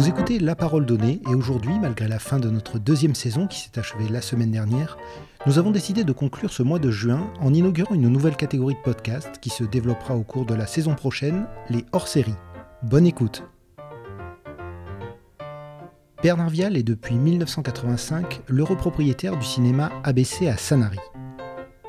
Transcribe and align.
Vous 0.00 0.08
écoutez 0.08 0.38
La 0.38 0.56
Parole 0.56 0.86
Donnée 0.86 1.20
et 1.30 1.34
aujourd'hui, 1.34 1.78
malgré 1.78 2.08
la 2.08 2.18
fin 2.18 2.38
de 2.38 2.48
notre 2.48 2.78
deuxième 2.78 3.14
saison 3.14 3.46
qui 3.46 3.58
s'est 3.58 3.78
achevée 3.78 4.08
la 4.08 4.22
semaine 4.22 4.50
dernière, 4.50 4.96
nous 5.44 5.58
avons 5.58 5.70
décidé 5.70 6.04
de 6.04 6.12
conclure 6.12 6.54
ce 6.54 6.62
mois 6.62 6.78
de 6.78 6.90
juin 6.90 7.30
en 7.42 7.52
inaugurant 7.52 7.94
une 7.94 8.08
nouvelle 8.08 8.36
catégorie 8.36 8.76
de 8.76 8.80
podcast 8.82 9.28
qui 9.42 9.50
se 9.50 9.62
développera 9.62 10.16
au 10.16 10.22
cours 10.22 10.46
de 10.46 10.54
la 10.54 10.66
saison 10.66 10.94
prochaine, 10.94 11.44
les 11.68 11.84
hors-séries. 11.92 12.32
Bonne 12.82 13.06
écoute 13.06 13.42
Bernard 16.22 16.48
Vial 16.48 16.78
est 16.78 16.82
depuis 16.82 17.16
1985 17.16 18.40
l'heureux 18.48 18.76
propriétaire 18.76 19.36
du 19.36 19.44
cinéma 19.44 19.92
ABC 20.02 20.48
à 20.48 20.56
Sanary. 20.56 20.96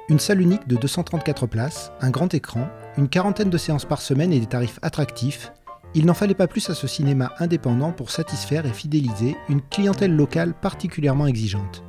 Une 0.10 0.20
salle 0.20 0.42
unique 0.42 0.68
de 0.68 0.76
234 0.76 1.48
places, 1.48 1.94
un 2.02 2.10
grand 2.10 2.34
écran, 2.34 2.68
une 2.98 3.08
quarantaine 3.08 3.50
de 3.50 3.58
séances 3.58 3.86
par 3.86 4.02
semaine 4.02 4.34
et 4.34 4.42
des 4.42 4.48
tarifs 4.48 4.80
attractifs, 4.82 5.54
il 5.94 6.06
n'en 6.06 6.14
fallait 6.14 6.34
pas 6.34 6.48
plus 6.48 6.70
à 6.70 6.74
ce 6.74 6.88
cinéma 6.88 7.34
indépendant 7.40 7.92
pour 7.92 8.12
satisfaire 8.12 8.66
et 8.66 8.74
fidéliser 8.74 9.36
une 9.50 9.62
clientèle 9.62 10.16
locale 10.16 10.54
particulièrement 10.54 11.28
exigeante. 11.28 11.84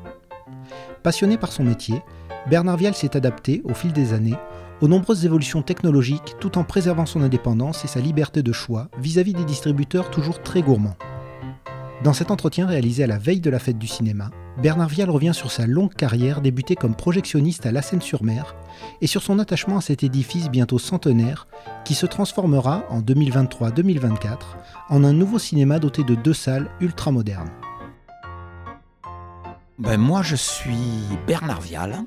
Passionné 1.03 1.37
par 1.37 1.53
son 1.53 1.65
métier, 1.65 2.03
Bernard 2.49 2.77
Vial 2.77 2.95
s'est 2.95 3.17
adapté, 3.17 3.63
au 3.65 3.75
fil 3.75 3.93
des 3.93 4.13
années, 4.13 4.37
aux 4.81 4.89
nombreuses 4.89 5.25
évolutions 5.25 5.63
technologiques 5.63 6.35
tout 6.41 6.59
en 6.59 6.65
préservant 6.65 7.07
son 7.07 7.23
indépendance 7.23 7.85
et 7.85 7.89
sa 7.89 8.01
liberté 8.01 8.43
de 8.43 8.53
choix 8.53 8.89
vis-à-vis 8.99 9.33
des 9.33 9.45
distributeurs 9.45 10.11
toujours 10.11 10.43
très 10.43 10.63
gourmands. 10.63 10.97
Dans 12.03 12.13
cet 12.13 12.33
entretien 12.33 12.67
réalisé 12.67 13.05
à 13.05 13.07
la 13.07 13.19
veille 13.19 13.41
de 13.41 13.49
la 13.51 13.61
fête 13.61 13.79
du 13.79 13.87
cinéma, 13.87 14.31
Bernard 14.61 14.89
Vial 14.89 15.09
revient 15.09 15.33
sur 15.33 15.53
sa 15.53 15.69
longue 15.69 15.95
carrière 15.95 16.41
débutée 16.41 16.75
comme 16.75 16.97
projectionniste 16.97 17.65
à 17.65 17.71
La 17.71 17.81
Seine-sur-Mer 17.81 18.57
et 19.01 19.07
sur 19.07 19.23
son 19.23 19.39
attachement 19.39 19.77
à 19.77 19.81
cet 19.81 20.03
édifice 20.03 20.51
bientôt 20.51 20.81
centenaire 20.81 21.47
qui 21.85 21.95
se 21.95 22.07
transformera 22.07 22.85
en 22.91 23.01
2023-2024 23.03 24.39
en 24.89 25.05
un 25.05 25.13
nouveau 25.13 25.39
cinéma 25.39 25.79
doté 25.79 26.03
de 26.03 26.17
deux 26.17 26.35
salles 26.35 26.69
ultramodernes. 26.81 27.53
Ben 29.79 29.97
moi 29.97 30.23
je 30.23 30.37
suis 30.37 31.07
Bernard 31.29 31.61
Vial, 31.61 31.99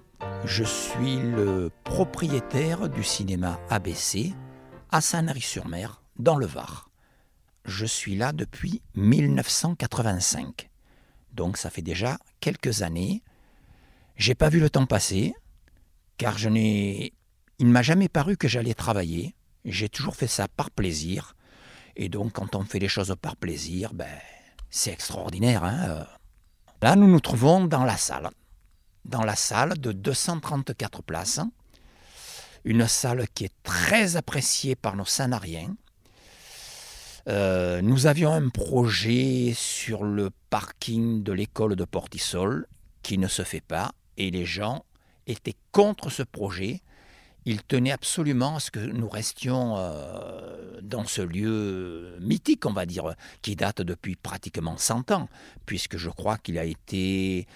je 0.44 0.66
suis 0.66 1.16
le 1.16 1.72
propriétaire 1.86 2.90
du 2.90 3.04
cinéma 3.04 3.60
ABC 3.70 4.34
à 4.92 5.00
Sanary-sur-Mer 5.00 6.02
dans 6.20 6.36
le 6.36 6.46
Var 6.46 6.85
je 7.66 7.86
suis 7.86 8.16
là 8.16 8.32
depuis 8.32 8.82
1985. 8.96 10.70
Donc 11.34 11.58
ça 11.58 11.70
fait 11.70 11.82
déjà 11.82 12.18
quelques 12.40 12.84
années. 12.84 13.24
J'ai 14.16 14.36
pas 14.36 14.50
vu 14.50 14.60
le 14.60 14.70
temps 14.70 14.86
passer, 14.86 15.34
car 16.18 16.38
je 16.38 16.48
n'ai. 16.48 17.14
Il 17.58 17.68
ne 17.68 17.72
m'a 17.72 17.82
jamais 17.82 18.10
paru 18.10 18.38
que 18.38 18.48
j'allais 18.48 18.74
travailler. 18.74 19.36
J'ai 19.66 19.90
toujours 19.90 20.16
fait 20.16 20.28
ça 20.28 20.48
par 20.48 20.70
plaisir. 20.72 21.36
Et 21.96 22.10
donc 22.10 22.34
quand 22.34 22.56
on 22.56 22.64
fait 22.64 22.80
les 22.80 22.88
choses 22.88 23.16
par 23.22 23.36
plaisir, 23.36 23.94
ben, 23.94 24.08
c'est 24.70 24.92
extraordinaire. 24.92 25.64
Hein 25.64 26.06
Là, 26.82 26.96
nous 26.96 27.08
nous 27.08 27.20
trouvons 27.20 27.66
dans 27.66 27.84
la 27.84 27.98
salle. 27.98 28.30
Dans 29.06 29.24
la 29.24 29.36
salle 29.36 29.78
de 29.80 29.92
234 29.92 31.02
places. 31.02 31.40
Une 32.64 32.88
salle 32.88 33.28
qui 33.34 33.46
est 33.46 33.64
très 33.64 34.18
appréciée 34.18 34.76
par 34.76 34.96
nos 34.96 35.06
sanariens 35.06 35.76
euh, 37.28 37.82
nous 37.82 38.06
avions 38.06 38.32
un 38.32 38.50
projet 38.50 39.54
sur 39.56 40.04
le 40.04 40.30
parking 40.50 41.24
de 41.24 41.32
l'école 41.32 41.76
de 41.76 41.84
Portisol 41.84 42.68
qui 43.02 43.18
ne 43.18 43.28
se 43.28 43.42
fait 43.42 43.62
pas 43.62 43.94
et 44.18 44.30
les 44.30 44.46
gens 44.46 44.86
étaient 45.26 45.56
contre 45.72 46.12
ce 46.12 46.22
projet. 46.22 46.82
Ils 47.46 47.64
tenaient 47.64 47.92
absolument 47.92 48.58
à 48.58 48.60
ce 48.60 48.70
que 48.72 48.80
nous 48.80 49.10
restions 49.10 49.76
euh, 49.78 50.80
dans 50.82 51.06
ce 51.06 51.22
lieu 51.22 52.18
mythique, 52.20 52.66
on 52.66 52.74
va 52.74 52.86
dire, 52.86 53.16
qui 53.42 53.56
date 53.56 53.82
depuis 53.82 54.16
pratiquement 54.16 54.78
100 54.78 55.12
ans, 55.12 55.30
puisque 55.66 55.98
je 55.98 56.10
crois 56.10 56.38
qu'il 56.38 56.58
a 56.58 56.66
été 56.66 57.48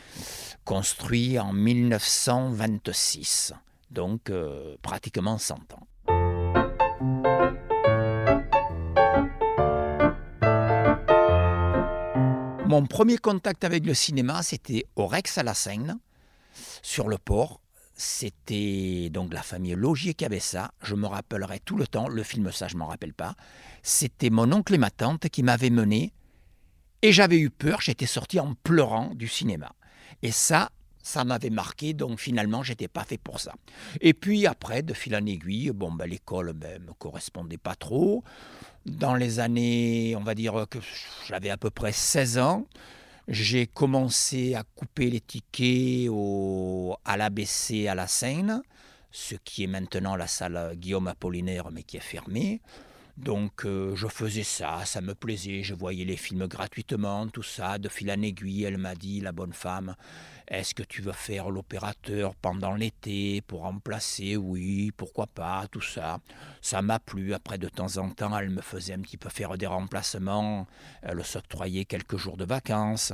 construit 0.66 1.40
en 1.40 1.54
1926, 1.54 3.54
donc 3.90 4.30
euh, 4.30 4.76
pratiquement 4.82 5.38
100 5.38 5.56
ans. 5.74 5.88
Mon 12.70 12.86
premier 12.86 13.18
contact 13.18 13.64
avec 13.64 13.84
le 13.84 13.96
cinéma, 13.96 14.44
c'était 14.44 14.86
au 14.96 15.08
Rex 15.08 15.40
à 15.40 15.44
la 15.44 15.56
Seine, 15.56 15.98
sur 16.84 17.08
le 17.08 17.18
port. 17.18 17.62
C'était 17.96 19.10
donc 19.10 19.34
la 19.34 19.42
famille 19.42 19.74
Logier 19.74 20.14
qui 20.14 20.24
avait 20.24 20.40
ça. 20.40 20.70
Je 20.84 20.94
me 20.94 21.08
rappellerai 21.08 21.62
tout 21.62 21.78
le 21.78 21.88
temps. 21.88 22.08
Le 22.08 22.22
film, 22.22 22.52
ça, 22.52 22.68
je 22.68 22.78
m'en 22.78 22.86
rappelle 22.86 23.16
pas. 23.16 23.34
C'était 23.82 24.30
mon 24.30 24.52
oncle 24.54 24.76
et 24.76 24.78
ma 24.78 24.92
tante 24.92 25.30
qui 25.30 25.42
m'avaient 25.42 25.72
mené. 25.72 26.14
Et 27.02 27.12
j'avais 27.12 27.40
eu 27.40 27.50
peur. 27.50 27.82
J'étais 27.82 28.06
sorti 28.06 28.40
en 28.40 28.54
pleurant 28.54 29.16
du 29.16 29.28
cinéma. 29.28 29.72
Et 30.22 30.32
ça, 30.32 30.70
ça 31.02 31.24
m'avait 31.24 31.50
marqué, 31.50 31.96
donc 31.96 32.20
finalement, 32.20 32.62
j'étais 32.62 32.88
pas 32.88 33.04
fait 33.04 33.18
pour 33.18 33.40
ça. 33.40 33.56
Et 34.00 34.14
puis 34.14 34.46
après, 34.46 34.84
de 34.84 34.94
fil 34.94 35.16
en 35.16 35.26
aiguille, 35.26 35.72
bon, 35.72 35.92
ben, 35.92 36.06
l'école 36.06 36.54
ben, 36.54 36.80
me 36.84 36.94
correspondait 36.94 37.58
pas 37.58 37.74
trop. 37.74 38.24
Dans 38.90 39.14
les 39.14 39.40
années, 39.40 40.16
on 40.18 40.24
va 40.24 40.34
dire 40.34 40.66
que 40.70 40.80
j'avais 41.28 41.52
à 41.52 41.58
peu 41.58 41.70
près 41.70 41.92
16 41.92 42.40
ans, 42.40 42.66
j'ai 43.28 43.68
commencé 43.68 44.56
à 44.56 44.64
couper 44.64 45.12
les 45.12 45.22
tickets 45.22 46.10
au, 46.10 46.98
à 47.06 47.16
l'ABC 47.16 47.88
à 47.88 47.94
la 47.94 48.08
Seine, 48.08 48.64
ce 49.12 49.36
qui 49.36 49.64
est 49.64 49.68
maintenant 49.68 50.16
la 50.16 50.26
salle 50.26 50.74
Guillaume 50.76 51.08
Apollinaire, 51.08 51.70
mais 51.72 51.84
qui 51.84 51.98
est 51.98 52.02
fermée. 52.02 52.62
Donc 53.16 53.66
euh, 53.66 53.96
je 53.96 54.08
faisais 54.08 54.44
ça, 54.44 54.86
ça 54.86 55.02
me 55.02 55.14
plaisait, 55.14 55.62
je 55.62 55.76
voyais 55.76 56.06
les 56.06 56.16
films 56.16 56.48
gratuitement, 56.48 57.28
tout 57.28 57.44
ça, 57.44 57.78
de 57.78 57.90
fil 57.90 58.10
en 58.10 58.22
aiguille, 58.22 58.64
elle 58.64 58.78
m'a 58.78 58.96
dit, 58.96 59.20
la 59.20 59.34
bonne 59.34 59.54
femme, 59.54 59.96
est-ce 60.50 60.74
que 60.74 60.82
tu 60.82 61.04
veux 61.04 61.12
faire 61.12 61.52
l'opérateur 61.52 62.34
pendant 62.34 62.74
l'été 62.74 63.42
pour 63.42 63.62
remplacer? 63.62 64.36
Oui, 64.36 64.92
pourquoi 64.98 65.28
pas, 65.28 65.68
tout 65.72 65.80
ça. 65.80 66.18
Ça 66.60 66.82
m'a 66.82 66.98
plu, 66.98 67.36
après 67.36 67.60
de 67.60 67.70
temps 67.70 67.98
en 67.98 68.10
temps, 68.10 68.36
elle 68.36 68.50
me 68.50 68.62
faisait 68.62 68.94
un 68.94 69.00
petit 69.00 69.18
peu 69.18 69.30
faire 69.30 69.60
des 69.60 69.68
remplacements, 69.68 70.66
elle 71.04 71.24
s'octroyait 71.24 71.86
quelques 71.86 72.18
jours 72.18 72.36
de 72.36 72.46
vacances. 72.46 73.14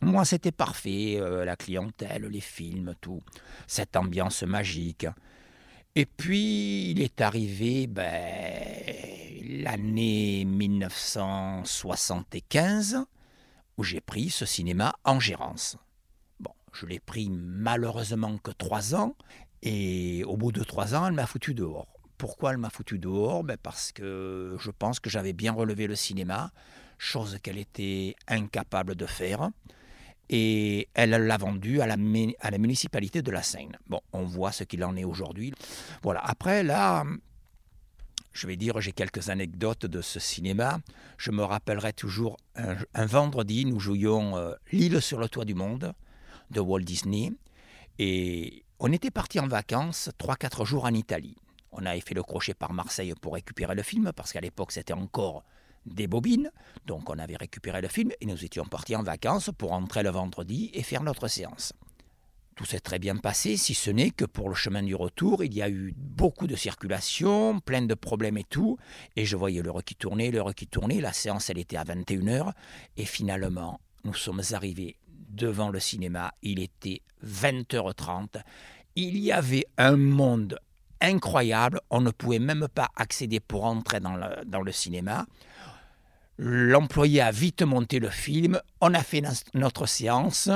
Moi, 0.00 0.24
c'était 0.24 0.52
parfait, 0.52 1.18
euh, 1.18 1.44
la 1.44 1.56
clientèle, 1.56 2.24
les 2.24 2.40
films, 2.40 2.94
tout, 2.98 3.20
cette 3.66 3.94
ambiance 3.94 4.42
magique. 4.42 5.06
Et 5.94 6.06
puis, 6.06 6.92
il 6.92 7.02
est 7.02 7.20
arrivé 7.20 7.86
ben, 7.86 8.10
l'année 9.62 10.46
1975 10.46 13.04
où 13.76 13.84
j'ai 13.84 14.00
pris 14.00 14.30
ce 14.30 14.46
cinéma 14.46 14.94
en 15.04 15.20
gérance. 15.20 15.76
Je 16.74 16.86
l'ai 16.86 17.00
pris 17.00 17.30
malheureusement 17.30 18.36
que 18.38 18.50
trois 18.50 18.94
ans, 18.94 19.16
et 19.62 20.24
au 20.24 20.36
bout 20.36 20.52
de 20.52 20.62
trois 20.62 20.94
ans, 20.94 21.06
elle 21.06 21.14
m'a 21.14 21.26
foutu 21.26 21.54
dehors. 21.54 21.86
Pourquoi 22.18 22.50
elle 22.50 22.58
m'a 22.58 22.70
foutu 22.70 22.98
dehors? 22.98 23.44
Ben 23.44 23.56
Parce 23.56 23.92
que 23.92 24.56
je 24.58 24.70
pense 24.70 25.00
que 25.00 25.08
j'avais 25.08 25.32
bien 25.32 25.52
relevé 25.52 25.86
le 25.86 25.94
cinéma, 25.94 26.52
chose 26.98 27.38
qu'elle 27.42 27.58
était 27.58 28.14
incapable 28.28 28.94
de 28.94 29.06
faire 29.06 29.50
et 30.28 30.88
elle 30.94 31.10
l'a 31.10 31.36
vendu 31.36 31.80
à 31.80 31.86
la, 31.86 31.96
à 32.40 32.50
la 32.50 32.58
municipalité 32.58 33.22
de 33.22 33.30
la 33.30 33.42
Seine. 33.42 33.76
Bon, 33.88 34.00
on 34.12 34.24
voit 34.24 34.52
ce 34.52 34.64
qu'il 34.64 34.82
en 34.84 34.96
est 34.96 35.04
aujourd'hui. 35.04 35.52
Voilà, 36.02 36.20
après 36.24 36.62
là, 36.62 37.04
je 38.32 38.46
vais 38.46 38.56
dire, 38.56 38.80
j'ai 38.80 38.92
quelques 38.92 39.28
anecdotes 39.28 39.86
de 39.86 40.00
ce 40.00 40.18
cinéma. 40.18 40.80
Je 41.18 41.30
me 41.30 41.42
rappellerai 41.42 41.92
toujours 41.92 42.36
un, 42.56 43.06
vendredi, 43.06 43.64
nous 43.64 43.78
jouions 43.78 44.36
euh, 44.36 44.54
L'île 44.72 45.00
sur 45.00 45.20
le 45.20 45.28
toit 45.28 45.44
du 45.44 45.54
monde 45.54 45.92
de 46.54 46.60
Walt 46.60 46.80
Disney. 46.80 47.32
Et 47.98 48.64
on 48.78 48.92
était 48.92 49.10
parti 49.10 49.38
en 49.40 49.46
vacances 49.46 50.08
3-4 50.18 50.64
jours 50.64 50.84
en 50.84 50.94
Italie. 50.94 51.36
On 51.72 51.84
avait 51.84 52.00
fait 52.00 52.14
le 52.14 52.22
crochet 52.22 52.54
par 52.54 52.72
Marseille 52.72 53.12
pour 53.20 53.34
récupérer 53.34 53.74
le 53.74 53.82
film, 53.82 54.12
parce 54.16 54.32
qu'à 54.32 54.40
l'époque 54.40 54.72
c'était 54.72 54.94
encore 54.94 55.44
des 55.84 56.06
bobines. 56.06 56.50
Donc 56.86 57.10
on 57.10 57.18
avait 57.18 57.36
récupéré 57.36 57.82
le 57.82 57.88
film 57.88 58.12
et 58.20 58.26
nous 58.26 58.44
étions 58.44 58.64
partis 58.64 58.96
en 58.96 59.02
vacances 59.02 59.50
pour 59.58 59.72
entrer 59.72 60.02
le 60.02 60.10
vendredi 60.10 60.70
et 60.72 60.82
faire 60.82 61.02
notre 61.02 61.28
séance. 61.28 61.72
Tout 62.54 62.64
s'est 62.64 62.78
très 62.78 63.00
bien 63.00 63.16
passé, 63.16 63.56
si 63.56 63.74
ce 63.74 63.90
n'est 63.90 64.12
que 64.12 64.24
pour 64.24 64.48
le 64.48 64.54
chemin 64.54 64.84
du 64.84 64.94
retour, 64.94 65.42
il 65.42 65.52
y 65.52 65.60
a 65.62 65.68
eu 65.68 65.92
beaucoup 65.96 66.46
de 66.46 66.54
circulation, 66.54 67.58
plein 67.58 67.82
de 67.82 67.94
problèmes 67.94 68.38
et 68.38 68.44
tout. 68.44 68.78
Et 69.16 69.24
je 69.24 69.36
voyais 69.36 69.60
l'heure 69.60 69.82
qui 69.82 69.96
tournait, 69.96 70.30
l'heure 70.30 70.54
qui 70.54 70.68
tournait. 70.68 71.00
La 71.00 71.12
séance, 71.12 71.50
elle 71.50 71.58
était 71.58 71.76
à 71.76 71.82
21h. 71.82 72.52
Et 72.96 73.06
finalement, 73.06 73.80
nous 74.04 74.14
sommes 74.14 74.42
arrivés 74.52 74.96
devant 75.34 75.70
le 75.70 75.80
cinéma. 75.80 76.32
Il 76.42 76.60
était 76.60 77.02
20h30. 77.24 78.42
Il 78.96 79.18
y 79.18 79.32
avait 79.32 79.66
un 79.76 79.96
monde 79.96 80.58
incroyable. 81.00 81.80
On 81.90 82.00
ne 82.00 82.10
pouvait 82.10 82.38
même 82.38 82.68
pas 82.74 82.88
accéder 82.96 83.40
pour 83.40 83.64
entrer 83.64 84.00
dans 84.00 84.16
le, 84.16 84.44
dans 84.44 84.62
le 84.62 84.72
cinéma. 84.72 85.26
L'employé 86.38 87.20
a 87.20 87.30
vite 87.30 87.62
monté 87.62 88.00
le 88.00 88.10
film, 88.10 88.60
on 88.80 88.92
a 88.92 89.02
fait 89.02 89.22
notre 89.54 89.86
séance, 89.86 90.50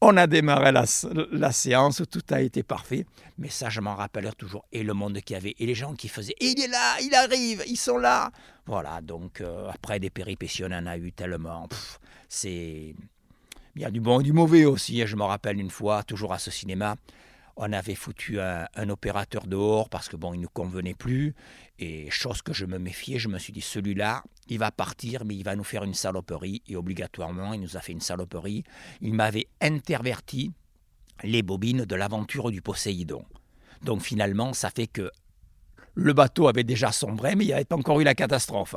On 0.00 0.16
a 0.16 0.26
démarré 0.26 0.72
la, 0.72 1.52
séance, 1.52 2.02
tout 2.10 2.22
a 2.30 2.40
été 2.40 2.62
parfait. 2.62 3.06
Mais 3.38 3.48
ça, 3.48 3.70
je 3.70 3.80
m'en 3.80 3.94
rappellerai 3.94 4.34
toujours. 4.34 4.66
Et 4.72 4.82
le 4.82 4.92
monde 4.92 5.20
qu'il 5.20 5.34
y 5.34 5.36
avait, 5.36 5.54
et 5.56 5.66
les 5.66 5.74
gens 5.74 5.94
qui 5.94 6.08
faisaient, 6.08 6.34
il 6.40 6.60
est 6.60 6.66
là, 6.66 6.96
il 7.00 7.14
arrive, 7.14 7.62
ils 7.66 7.76
sont 7.76 7.96
là. 7.96 8.30
Voilà, 8.66 9.00
donc 9.00 9.40
euh, 9.40 9.70
après 9.72 10.00
des 10.00 10.10
péripéties, 10.10 10.64
on 10.64 10.72
en 10.72 10.86
a 10.86 10.98
eu 10.98 11.12
tellement. 11.12 11.68
C'est. 12.28 12.94
Il 13.76 13.82
y 13.82 13.84
a 13.84 13.90
du 13.90 14.00
bon 14.00 14.20
et 14.20 14.22
du 14.22 14.32
mauvais 14.32 14.64
aussi. 14.64 15.04
Je 15.06 15.16
me 15.16 15.24
rappelle 15.24 15.58
une 15.58 15.70
fois, 15.70 16.02
toujours 16.04 16.32
à 16.32 16.38
ce 16.38 16.50
cinéma, 16.50 16.96
on 17.56 17.72
avait 17.72 17.94
foutu 17.94 18.40
un, 18.40 18.88
opérateur 18.88 19.46
dehors 19.46 19.88
parce 19.88 20.08
que 20.08 20.16
bon, 20.16 20.34
il 20.34 20.40
ne 20.40 20.46
convenait 20.46 20.94
plus. 20.94 21.34
Et 21.78 22.10
chose 22.10 22.42
que 22.42 22.52
je 22.52 22.66
me 22.66 22.78
méfiais, 22.78 23.18
je 23.18 23.28
me 23.28 23.38
suis 23.38 23.52
dit, 23.52 23.60
celui-là, 23.60 24.22
il 24.48 24.58
va 24.58 24.70
partir, 24.70 25.24
mais 25.24 25.34
il 25.34 25.44
va 25.44 25.56
nous 25.56 25.64
faire 25.64 25.84
une 25.84 25.94
saloperie. 25.94 26.62
Et 26.68 26.76
obligatoirement, 26.76 27.52
il 27.52 27.60
nous 27.60 27.76
a 27.76 27.80
fait 27.80 27.92
une 27.92 28.00
saloperie. 28.00 28.64
Il 29.00 29.14
m'avait 29.14 29.48
interverti 29.60 30.52
les 31.22 31.42
bobines 31.42 31.84
de 31.84 31.94
l'aventure 31.94 32.50
du 32.50 32.60
Poséidon. 32.60 33.24
Donc 33.82 34.02
finalement, 34.02 34.52
ça 34.52 34.70
fait 34.70 34.86
que 34.86 35.10
le 35.94 36.12
bateau 36.12 36.48
avait 36.48 36.64
déjà 36.64 36.92
sombré, 36.92 37.34
mais 37.36 37.44
il 37.44 37.48
y 37.48 37.52
avait 37.52 37.72
encore 37.72 38.00
eu 38.00 38.04
la 38.04 38.14
catastrophe. 38.14 38.76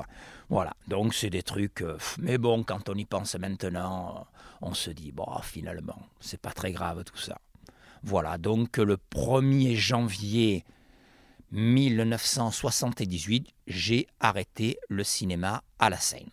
Voilà, 0.50 0.74
donc 0.88 1.14
c'est 1.14 1.30
des 1.30 1.44
trucs. 1.44 1.82
Euh, 1.82 1.98
mais 2.20 2.38
bon, 2.38 2.64
quand 2.64 2.90
on 2.90 2.96
y 2.96 3.06
pense 3.06 3.36
maintenant, 3.36 4.28
on 4.62 4.74
se 4.74 4.90
dit, 4.92 5.12
bon, 5.12 5.28
finalement, 5.42 6.00
c'est 6.20 6.40
pas 6.40 6.52
très 6.52 6.72
grave 6.72 7.04
tout 7.04 7.18
ça. 7.18 7.38
Voilà, 8.04 8.38
donc 8.38 8.78
le 8.78 8.98
1er 9.12 9.76
janvier 9.76 10.64
1978, 11.52 13.48
j'ai 13.68 14.08
arrêté 14.20 14.78
le 14.90 15.04
cinéma 15.04 15.64
à 15.80 15.90
la 15.90 15.98
Seine. 15.98 16.30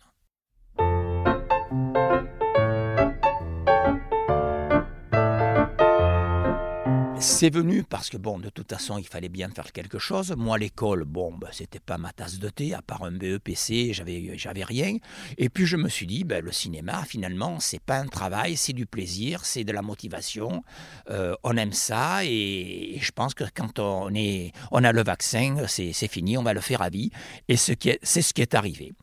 C'est 7.27 7.49
venu 7.49 7.83
parce 7.83 8.11
que, 8.11 8.17
bon, 8.17 8.37
de 8.37 8.49
toute 8.49 8.71
façon, 8.71 8.99
il 8.99 9.07
fallait 9.07 9.29
bien 9.29 9.49
faire 9.49 9.71
quelque 9.71 9.97
chose. 9.97 10.35
Moi, 10.37 10.59
l'école, 10.59 11.05
bon, 11.05 11.33
ben, 11.33 11.49
c'était 11.51 11.79
pas 11.79 11.97
ma 11.97 12.13
tasse 12.13 12.37
de 12.37 12.49
thé, 12.49 12.75
à 12.75 12.83
part 12.83 13.03
un 13.03 13.11
BEPC, 13.11 13.93
j'avais, 13.93 14.37
j'avais 14.37 14.63
rien. 14.63 14.97
Et 15.39 15.49
puis, 15.49 15.65
je 15.65 15.75
me 15.75 15.89
suis 15.89 16.05
dit, 16.05 16.23
ben, 16.23 16.45
le 16.45 16.51
cinéma, 16.51 17.03
finalement, 17.03 17.59
c'est 17.59 17.81
pas 17.81 17.97
un 17.97 18.05
travail, 18.05 18.55
c'est 18.55 18.73
du 18.73 18.85
plaisir, 18.85 19.43
c'est 19.43 19.63
de 19.63 19.71
la 19.71 19.81
motivation. 19.81 20.63
Euh, 21.09 21.35
on 21.43 21.57
aime 21.57 21.73
ça 21.73 22.23
et, 22.23 22.99
je 23.01 23.11
pense 23.11 23.33
que 23.33 23.43
quand 23.53 23.79
on, 23.79 24.13
est, 24.13 24.51
on 24.71 24.83
a 24.83 24.91
le 24.91 25.03
vaccin, 25.03 25.65
c'est, 25.67 25.93
fini, 26.07 26.37
on 26.37 26.43
va 26.43 26.53
le 26.53 26.61
faire 26.61 26.83
à 26.83 26.89
vie. 26.89 27.09
Et 27.47 27.57
ce 27.57 27.71
qui 27.71 27.97
c'est 28.03 28.21
ce 28.21 28.35
qui 28.35 28.43
est 28.43 28.53
arrivé. 28.53 28.93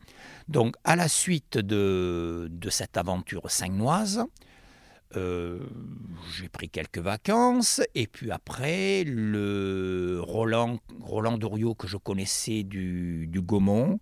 Donc, 0.47 0.75
à 0.85 0.95
la 0.95 1.09
suite 1.09 1.57
de, 1.57 2.49
cette 2.69 2.95
aventure 2.95 3.51
sagnoise, 3.51 4.23
euh, 5.15 5.59
j'ai 6.35 6.49
pris 6.49 6.69
quelques 6.69 6.99
vacances 6.99 7.81
et 7.93 8.07
puis 8.07 8.31
après 8.31 9.03
le 9.05 10.19
Roland 10.21 10.79
Roland 11.01 11.37
Doriot 11.37 11.75
que 11.75 11.87
je 11.87 11.97
connaissais 11.97 12.63
du, 12.63 13.29
Gaumont 13.33 13.99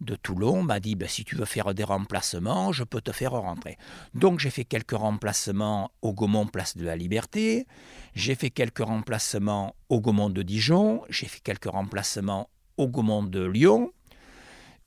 de 0.00 0.14
Toulon 0.14 0.62
m'a 0.62 0.78
dit 0.78 0.94
ben, 0.94 1.08
si 1.08 1.24
tu 1.24 1.36
veux 1.36 1.44
faire 1.44 1.74
des 1.74 1.84
remplacements 1.84 2.72
je 2.72 2.84
peux 2.84 3.00
te 3.00 3.12
faire 3.12 3.32
rentrer. 3.32 3.76
Donc 4.14 4.38
j'ai 4.38 4.50
fait 4.50 4.64
quelques 4.64 4.92
remplacements 4.92 5.90
au 6.02 6.12
Gaumont 6.12 6.46
place 6.46 6.76
de 6.76 6.84
la 6.84 6.96
Liberté. 6.96 7.66
J'ai 8.14 8.34
fait 8.34 8.50
quelques 8.50 8.84
remplacements 8.84 9.74
au 9.88 10.00
Gaumont 10.00 10.30
de 10.30 10.42
Dijon. 10.42 11.02
J'ai 11.08 11.26
fait 11.26 11.40
quelques 11.40 11.70
remplacements 11.70 12.48
au 12.76 12.88
Gaumont 12.88 13.22
de 13.22 13.44
Lyon. 13.44 13.92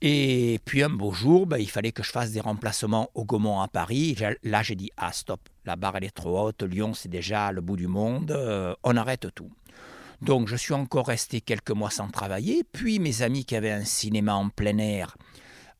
Et 0.01 0.59
puis 0.65 0.83
un 0.83 0.89
beau 0.89 1.11
jour, 1.11 1.47
ben, 1.47 1.57
il 1.57 1.69
fallait 1.69 1.91
que 1.91 2.03
je 2.03 2.11
fasse 2.11 2.31
des 2.31 2.41
remplacements 2.41 3.09
au 3.13 3.25
Gaumont 3.25 3.61
à 3.61 3.67
Paris. 3.67 4.15
Là, 4.43 4.61
j'ai 4.61 4.75
dit 4.75 4.91
Ah, 4.97 5.11
stop, 5.11 5.49
la 5.65 5.75
barre 5.75 5.97
elle 5.97 6.05
est 6.05 6.15
trop 6.15 6.39
haute, 6.39 6.63
Lyon 6.63 6.93
c'est 6.93 7.09
déjà 7.09 7.51
le 7.51 7.61
bout 7.61 7.77
du 7.77 7.87
monde, 7.87 8.31
euh, 8.31 8.73
on 8.83 8.97
arrête 8.97 9.27
tout. 9.33 9.51
Donc 10.21 10.47
je 10.47 10.55
suis 10.55 10.73
encore 10.73 11.07
resté 11.07 11.41
quelques 11.41 11.71
mois 11.71 11.89
sans 11.89 12.07
travailler. 12.07 12.63
Puis 12.71 12.99
mes 12.99 13.21
amis 13.21 13.45
qui 13.45 13.55
avaient 13.55 13.71
un 13.71 13.85
cinéma 13.85 14.35
en 14.35 14.49
plein 14.49 14.77
air 14.77 15.17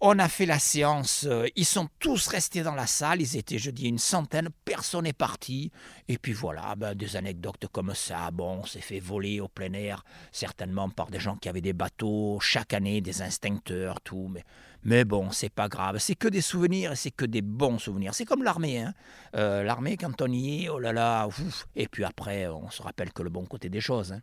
on 0.00 0.18
a 0.18 0.28
fait 0.28 0.46
la 0.46 0.58
séance, 0.58 1.24
euh, 1.28 1.46
ils 1.56 1.64
sont 1.64 1.88
tous 1.98 2.26
restés 2.26 2.62
dans 2.62 2.74
la 2.74 2.86
salle, 2.86 3.20
ils 3.20 3.36
étaient, 3.36 3.58
je 3.58 3.70
dis, 3.70 3.88
une 3.88 3.98
centaine, 3.98 4.48
personne 4.64 5.04
n'est 5.04 5.12
parti. 5.12 5.70
Et 6.08 6.18
puis 6.18 6.32
voilà, 6.32 6.74
ben, 6.76 6.94
des 6.94 7.16
anecdotes 7.16 7.66
comme 7.72 7.94
ça, 7.94 8.30
bon, 8.30 8.60
on 8.62 8.66
s'est 8.66 8.80
fait 8.80 9.00
voler 9.00 9.40
au 9.40 9.48
plein 9.48 9.72
air, 9.72 10.04
certainement 10.32 10.88
par 10.88 11.10
des 11.10 11.20
gens 11.20 11.36
qui 11.36 11.48
avaient 11.48 11.60
des 11.60 11.72
bateaux, 11.72 12.38
chaque 12.40 12.74
année, 12.74 13.00
des 13.00 13.22
instincteurs, 13.22 14.00
tout. 14.00 14.28
Mais, 14.32 14.44
mais 14.84 15.04
bon, 15.04 15.30
c'est 15.30 15.52
pas 15.52 15.68
grave, 15.68 15.98
c'est 15.98 16.16
que 16.16 16.28
des 16.28 16.40
souvenirs 16.40 16.92
et 16.92 16.96
c'est 16.96 17.10
que 17.10 17.24
des 17.24 17.42
bons 17.42 17.78
souvenirs. 17.78 18.14
C'est 18.14 18.24
comme 18.24 18.42
l'armée, 18.42 18.82
hein. 18.82 18.94
Euh, 19.36 19.62
l'armée, 19.62 19.96
quand 19.96 20.20
on 20.20 20.30
y 20.30 20.64
est, 20.64 20.68
oh 20.68 20.78
là 20.78 20.92
là, 20.92 21.26
ouf. 21.26 21.66
Et 21.76 21.86
puis 21.86 22.04
après, 22.04 22.48
on 22.48 22.70
se 22.70 22.82
rappelle 22.82 23.12
que 23.12 23.22
le 23.22 23.30
bon 23.30 23.46
côté 23.46 23.68
des 23.68 23.80
choses. 23.80 24.12
Hein. 24.12 24.22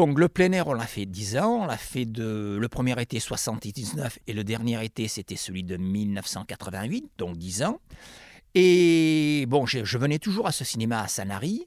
Donc 0.00 0.18
le 0.18 0.30
plein 0.30 0.50
air, 0.52 0.66
on 0.66 0.72
l'a 0.72 0.86
fait 0.86 1.04
10 1.04 1.36
ans. 1.36 1.64
On 1.64 1.66
l'a 1.66 1.76
fait 1.76 2.06
de. 2.06 2.56
Le 2.58 2.68
premier 2.68 2.98
été 3.02 3.20
79 3.20 4.18
et 4.26 4.32
le 4.32 4.44
dernier 4.44 4.82
été, 4.82 5.08
c'était 5.08 5.36
celui 5.36 5.62
de 5.62 5.76
1988, 5.76 7.10
donc 7.18 7.36
10 7.36 7.64
ans. 7.64 7.80
Et 8.54 9.44
bon, 9.46 9.66
je, 9.66 9.98
venais 9.98 10.18
toujours 10.18 10.46
à 10.46 10.52
ce 10.52 10.64
cinéma 10.64 11.02
à 11.02 11.06
Sanary. 11.06 11.66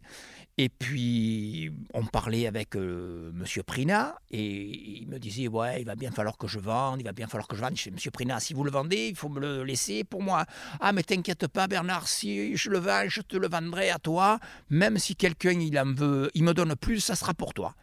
Et 0.57 0.69
puis, 0.69 1.71
on 1.93 2.07
parlait 2.07 2.47
avec 2.47 2.75
euh, 2.75 3.29
M. 3.35 3.63
Prina, 3.67 4.15
et 4.31 5.01
il 5.01 5.07
me 5.07 5.19
disait, 5.19 5.47
ouais, 5.47 5.81
il 5.81 5.85
va 5.85 5.93
bien 5.93 6.09
falloir 6.09 6.35
que 6.35 6.47
je 6.47 6.57
vende, 6.57 7.01
il 7.01 7.03
va 7.03 7.11
bien 7.11 7.27
falloir 7.27 7.47
que 7.47 7.55
je 7.55 7.61
vende. 7.61 7.75
Je 7.75 7.91
dis, 7.91 8.03
M. 8.03 8.11
Prina, 8.11 8.39
si 8.39 8.55
vous 8.55 8.63
le 8.63 8.71
vendez, 8.71 9.09
il 9.09 9.15
faut 9.15 9.29
me 9.29 9.39
le 9.39 9.63
laisser 9.63 10.03
pour 10.03 10.23
moi. 10.23 10.45
Ah, 10.79 10.91
mais 10.91 11.03
t'inquiète 11.03 11.45
pas, 11.47 11.67
Bernard, 11.67 12.07
si 12.07 12.57
je 12.57 12.71
le 12.71 12.79
vends, 12.79 13.03
je 13.07 13.21
te 13.21 13.37
le 13.37 13.47
vendrai 13.47 13.91
à 13.91 13.99
toi, 13.99 14.39
même 14.71 14.97
si 14.97 15.15
quelqu'un, 15.15 15.51
il, 15.51 15.77
en 15.77 15.93
veut, 15.93 16.31
il 16.33 16.43
me 16.43 16.55
donne 16.55 16.75
plus, 16.75 16.99
ça 16.99 17.15
sera 17.15 17.35
pour 17.35 17.53
toi. 17.53 17.75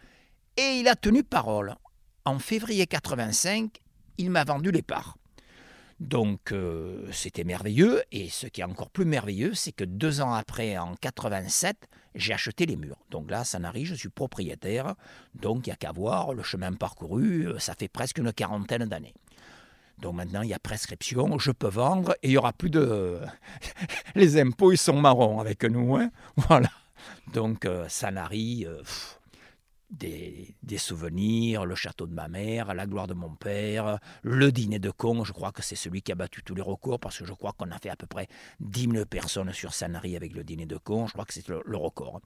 Et 0.57 0.80
il 0.80 0.88
a 0.88 0.97
tenu 0.97 1.23
parole. 1.23 1.75
En 2.25 2.38
février 2.38 2.87
85, 2.87 3.71
il 4.19 4.30
m'a 4.30 4.45
vendu 4.45 4.71
les 4.71 4.83
parts. 4.83 5.16
Donc 6.00 6.52
euh, 6.52 7.07
c'était 7.12 7.45
merveilleux. 7.45 8.02
Et 8.11 8.28
ce 8.28 8.47
qui 8.47 8.62
est 8.62 8.64
encore 8.64 8.90
plus 8.90 9.04
merveilleux, 9.04 9.54
c'est 9.54 9.73
que 9.73 9.85
deux 9.85 10.21
ans 10.21 10.33
après, 10.33 10.78
en 10.78 10.95
87, 10.97 11.88
j'ai 12.14 12.33
acheté 12.33 12.66
les 12.66 12.76
murs. 12.76 12.99
Donc 13.11 13.30
là, 13.30 13.45
Sanary, 13.45 13.85
je 13.85 13.95
suis 13.95 14.09
propriétaire. 14.09 14.95
Donc 15.35 15.66
il 15.66 15.71
n'y 15.71 15.75
a 15.75 15.76
qu'à 15.76 15.92
voir 15.92 16.35
le 16.35 16.42
chemin 16.42 16.73
parcouru. 16.73 17.49
Euh, 17.49 17.59
ça 17.59 17.75
fait 17.75 17.88
presque 17.88 18.19
une 18.19 18.33
quarantaine 18.33 18.87
d'années. 18.87 19.14
Donc 20.00 20.14
maintenant, 20.14 20.42
il 20.42 20.49
y 20.49 20.54
a 20.54 20.59
prescription, 20.59 21.38
je 21.38 21.50
peux 21.50 21.69
vendre 21.69 22.14
et 22.23 22.28
il 22.28 22.30
n'y 22.30 22.37
aura 22.38 22.54
plus 22.54 22.71
de... 22.71 23.21
Les 24.14 24.40
impôts, 24.40 24.73
ils 24.73 24.78
sont 24.78 24.99
marrons 24.99 25.40
avec 25.40 25.64
nous. 25.64 25.97
Hein 25.97 26.11
voilà. 26.37 26.71
Donc, 27.33 27.64
euh, 27.64 27.87
Sanary, 27.88 28.64
euh, 28.66 28.83
des, 29.90 30.54
souvenirs, 30.78 31.64
le 31.64 31.75
château 31.75 32.06
de 32.06 32.14
ma 32.14 32.28
mère, 32.28 32.75
la 32.75 32.87
gloire 32.87 33.06
de 33.06 33.14
mon 33.14 33.35
père, 33.35 33.99
le 34.23 34.52
dîner 34.52 34.78
de 34.78 34.90
con, 34.90 35.25
je 35.25 35.32
crois 35.32 35.52
que 35.52 35.62
c'est 35.62 35.76
celui 35.76 36.02
qui 36.02 36.12
a 36.12 36.14
battu 36.14 36.42
tous 36.42 36.54
les 36.54 36.62
recours 36.62 36.99
parce 37.00 37.18
que 37.18 37.25
je 37.25 37.32
crois 37.32 37.52
qu'on 37.52 37.70
a 37.70 37.78
fait 37.78 37.90
à 37.90 37.97
peu 37.97 38.06
près 38.06 38.28
10 38.61 38.90
000 38.92 39.04
personnes 39.06 39.52
sur 39.52 39.75
Sanary 39.75 40.16
avec 40.16 40.35
le 40.35 40.44
dîner 40.44 40.66
de 40.66 40.76
con, 40.76 41.06
je 41.06 41.12
crois 41.12 41.25
que 41.25 41.35
c'est 41.35 41.49
le, 41.49 41.76
record. 41.76 42.20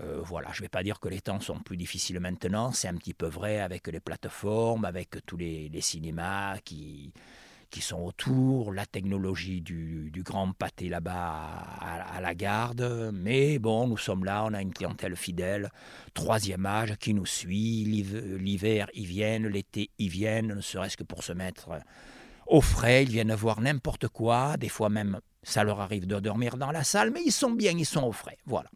Euh, 0.00 0.20
voilà, 0.22 0.48
je 0.52 0.60
ne 0.60 0.64
vais 0.64 0.68
pas 0.68 0.82
dire 0.82 1.00
que 1.00 1.08
les 1.08 1.20
temps 1.20 1.40
sont 1.40 1.58
plus 1.58 1.76
difficiles 1.76 2.20
maintenant, 2.20 2.72
c'est 2.72 2.88
un 2.88 2.96
petit 2.96 3.14
peu 3.14 3.26
vrai 3.26 3.60
avec 3.60 3.86
les 3.88 4.00
plateformes, 4.00 4.84
avec 4.84 5.24
tous 5.26 5.36
les 5.36 5.80
cinémas 5.80 6.58
qui, 6.58 7.12
qui 7.70 7.80
sont 7.80 8.00
autour, 8.00 8.72
la 8.72 8.86
technologie 8.86 9.60
du, 9.60 10.10
grand 10.24 10.52
pâté 10.52 10.88
là-bas 10.88 11.52
à, 11.80 12.20
la 12.20 12.34
garde. 12.34 13.10
Mais 13.12 13.58
bon, 13.58 13.86
nous 13.86 13.96
sommes 13.96 14.24
là, 14.24 14.44
on 14.44 14.54
a 14.54 14.62
une 14.62 14.72
clientèle 14.72 15.16
fidèle, 15.16 15.70
troisième 16.14 16.66
âge 16.66 16.96
qui 16.98 17.14
nous 17.14 17.26
suit. 17.26 17.84
L'hiver, 17.84 18.88
ils 18.94 19.06
viennent, 19.06 19.46
l'été, 19.46 19.90
ils 19.98 20.08
viennent, 20.08 20.54
ne 20.54 20.60
serait-ce 20.60 20.96
que 20.96 21.04
pour 21.04 21.22
se 21.22 21.32
mettre 21.32 21.68
au 22.46 22.60
frais. 22.60 23.04
Ils 23.04 23.10
viennent 23.10 23.34
voir 23.34 23.60
n'importe 23.60 24.08
quoi. 24.08 24.56
Des 24.56 24.68
fois 24.68 24.88
même, 24.88 25.20
ça 25.42 25.64
leur 25.64 25.80
arrive 25.80 26.06
de 26.06 26.18
dormir 26.20 26.56
dans 26.56 26.72
la 26.72 26.84
salle, 26.84 27.10
mais 27.10 27.22
ils 27.24 27.32
sont 27.32 27.50
bien, 27.50 27.72
ils 27.72 27.86
sont 27.86 28.04
au 28.04 28.12
frais. 28.12 28.38
Voilà. 28.46 28.70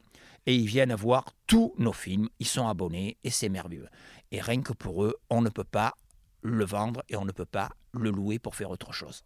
Et 0.47 0.55
ils 0.55 0.67
viennent 0.67 0.95
voir 0.95 1.27
tous 1.47 1.73
nos 1.79 1.93
films, 1.93 2.29
ils 2.41 2.47
sont 2.47 2.67
abonnés 2.67 3.17
et 3.23 3.31
c'est 3.31 3.49
merveilleux. 3.49 3.89
Et 4.33 4.41
rien 4.41 4.61
que 4.63 4.73
pour 4.73 5.05
eux, 5.05 5.15
on 5.31 5.41
ne 5.41 5.51
peut 5.51 5.65
pas 5.65 5.95
le 6.43 6.65
vendre 6.65 7.03
et 7.09 7.17
on 7.17 7.25
ne 7.25 7.33
peut 7.33 7.47
pas 7.47 7.71
le 7.93 8.11
louer 8.11 8.39
pour 8.39 8.55
faire 8.55 8.71
autre 8.71 8.93
chose. 8.93 9.25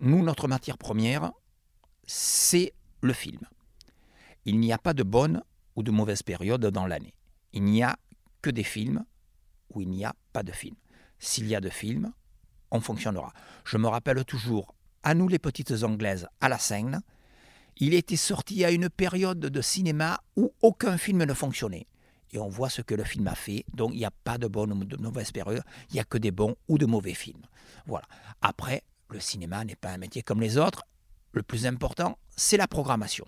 Nous, 0.00 0.22
notre 0.22 0.48
matière 0.48 0.78
première, 0.78 1.30
c'est 2.06 2.72
le 3.00 3.12
film. 3.12 3.42
Il 4.44 4.58
n'y 4.58 4.72
a 4.72 4.78
pas 4.78 4.94
de 4.94 5.02
bonne 5.02 5.42
ou 5.76 5.82
de 5.82 5.90
mauvaise 5.90 6.22
période 6.22 6.64
dans 6.66 6.86
l'année. 6.86 7.14
Il 7.52 7.64
n'y 7.64 7.82
a 7.82 7.96
que 8.42 8.50
des 8.50 8.64
films 8.64 9.04
où 9.72 9.80
il 9.80 9.88
n'y 9.88 10.04
a 10.04 10.14
pas 10.32 10.42
de 10.42 10.52
films. 10.52 10.76
S'il 11.18 11.46
y 11.46 11.54
a 11.54 11.60
de 11.60 11.68
films, 11.68 12.12
on 12.70 12.80
fonctionnera. 12.80 13.32
Je 13.64 13.76
me 13.76 13.88
rappelle 13.88 14.24
toujours, 14.24 14.74
à 15.02 15.14
nous 15.14 15.28
les 15.28 15.38
petites 15.38 15.82
anglaises 15.82 16.26
à 16.40 16.48
la 16.48 16.58
scène, 16.58 17.02
il 17.76 17.94
était 17.94 18.16
sorti 18.16 18.64
à 18.64 18.70
une 18.70 18.88
période 18.88 19.40
de 19.40 19.60
cinéma 19.60 20.20
où 20.36 20.52
aucun 20.62 20.98
film 20.98 21.24
ne 21.24 21.34
fonctionnait. 21.34 21.86
Et 22.32 22.38
on 22.38 22.48
voit 22.48 22.70
ce 22.70 22.82
que 22.82 22.94
le 22.94 23.04
film 23.04 23.26
a 23.26 23.34
fait. 23.34 23.64
Donc 23.74 23.92
il 23.92 23.98
n'y 23.98 24.04
a 24.04 24.10
pas 24.10 24.38
de 24.38 24.46
bonne 24.46 24.72
ou 24.72 24.84
de 24.84 24.96
mauvaise 24.96 25.32
période. 25.32 25.62
Il 25.90 25.94
n'y 25.94 26.00
a 26.00 26.04
que 26.04 26.18
des 26.18 26.30
bons 26.30 26.56
ou 26.68 26.78
de 26.78 26.86
mauvais 26.86 27.14
films. 27.14 27.42
Voilà. 27.86 28.06
Après, 28.40 28.82
le 29.08 29.20
cinéma 29.20 29.64
n'est 29.64 29.76
pas 29.76 29.90
un 29.90 29.98
métier 29.98 30.22
comme 30.22 30.40
les 30.40 30.56
autres. 30.56 30.84
Le 31.32 31.42
plus 31.42 31.66
important, 31.66 32.18
c'est 32.36 32.56
la 32.56 32.68
programmation. 32.68 33.26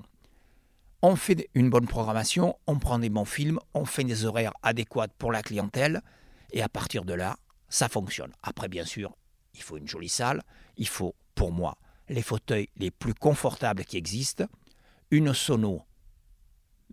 On 1.03 1.17
fait 1.17 1.49
une 1.55 1.69
bonne 1.69 1.89
programmation, 1.89 2.57
on 2.69 2.79
prend 2.79 3.01
des 3.01 3.11
bons 3.11 3.25
films, 3.25 3.59
on 3.75 3.85
fait 3.85 4.05
des 4.05 4.25
horaires 4.25 4.53
adéquats 4.63 5.09
pour 5.19 5.33
la 5.33 5.43
clientèle, 5.43 6.01
et 6.53 6.63
à 6.63 6.69
partir 6.69 7.05
de 7.05 7.13
là, 7.13 7.37
ça 7.69 7.89
fonctionne. 7.89 8.33
Après, 8.43 8.69
bien 8.69 8.85
sûr, 8.85 9.17
il 9.55 9.63
faut 9.63 9.77
une 9.77 9.89
jolie 9.89 10.09
salle, 10.09 10.43
il 10.77 10.87
faut, 10.87 11.17
pour 11.35 11.51
moi, 11.51 11.77
les 12.13 12.23
fauteuils 12.23 12.69
les 12.77 12.91
plus 12.91 13.15
confortables 13.15 13.85
qui 13.85 13.97
existent, 13.97 14.45
une 15.11 15.35
sono 15.35 15.83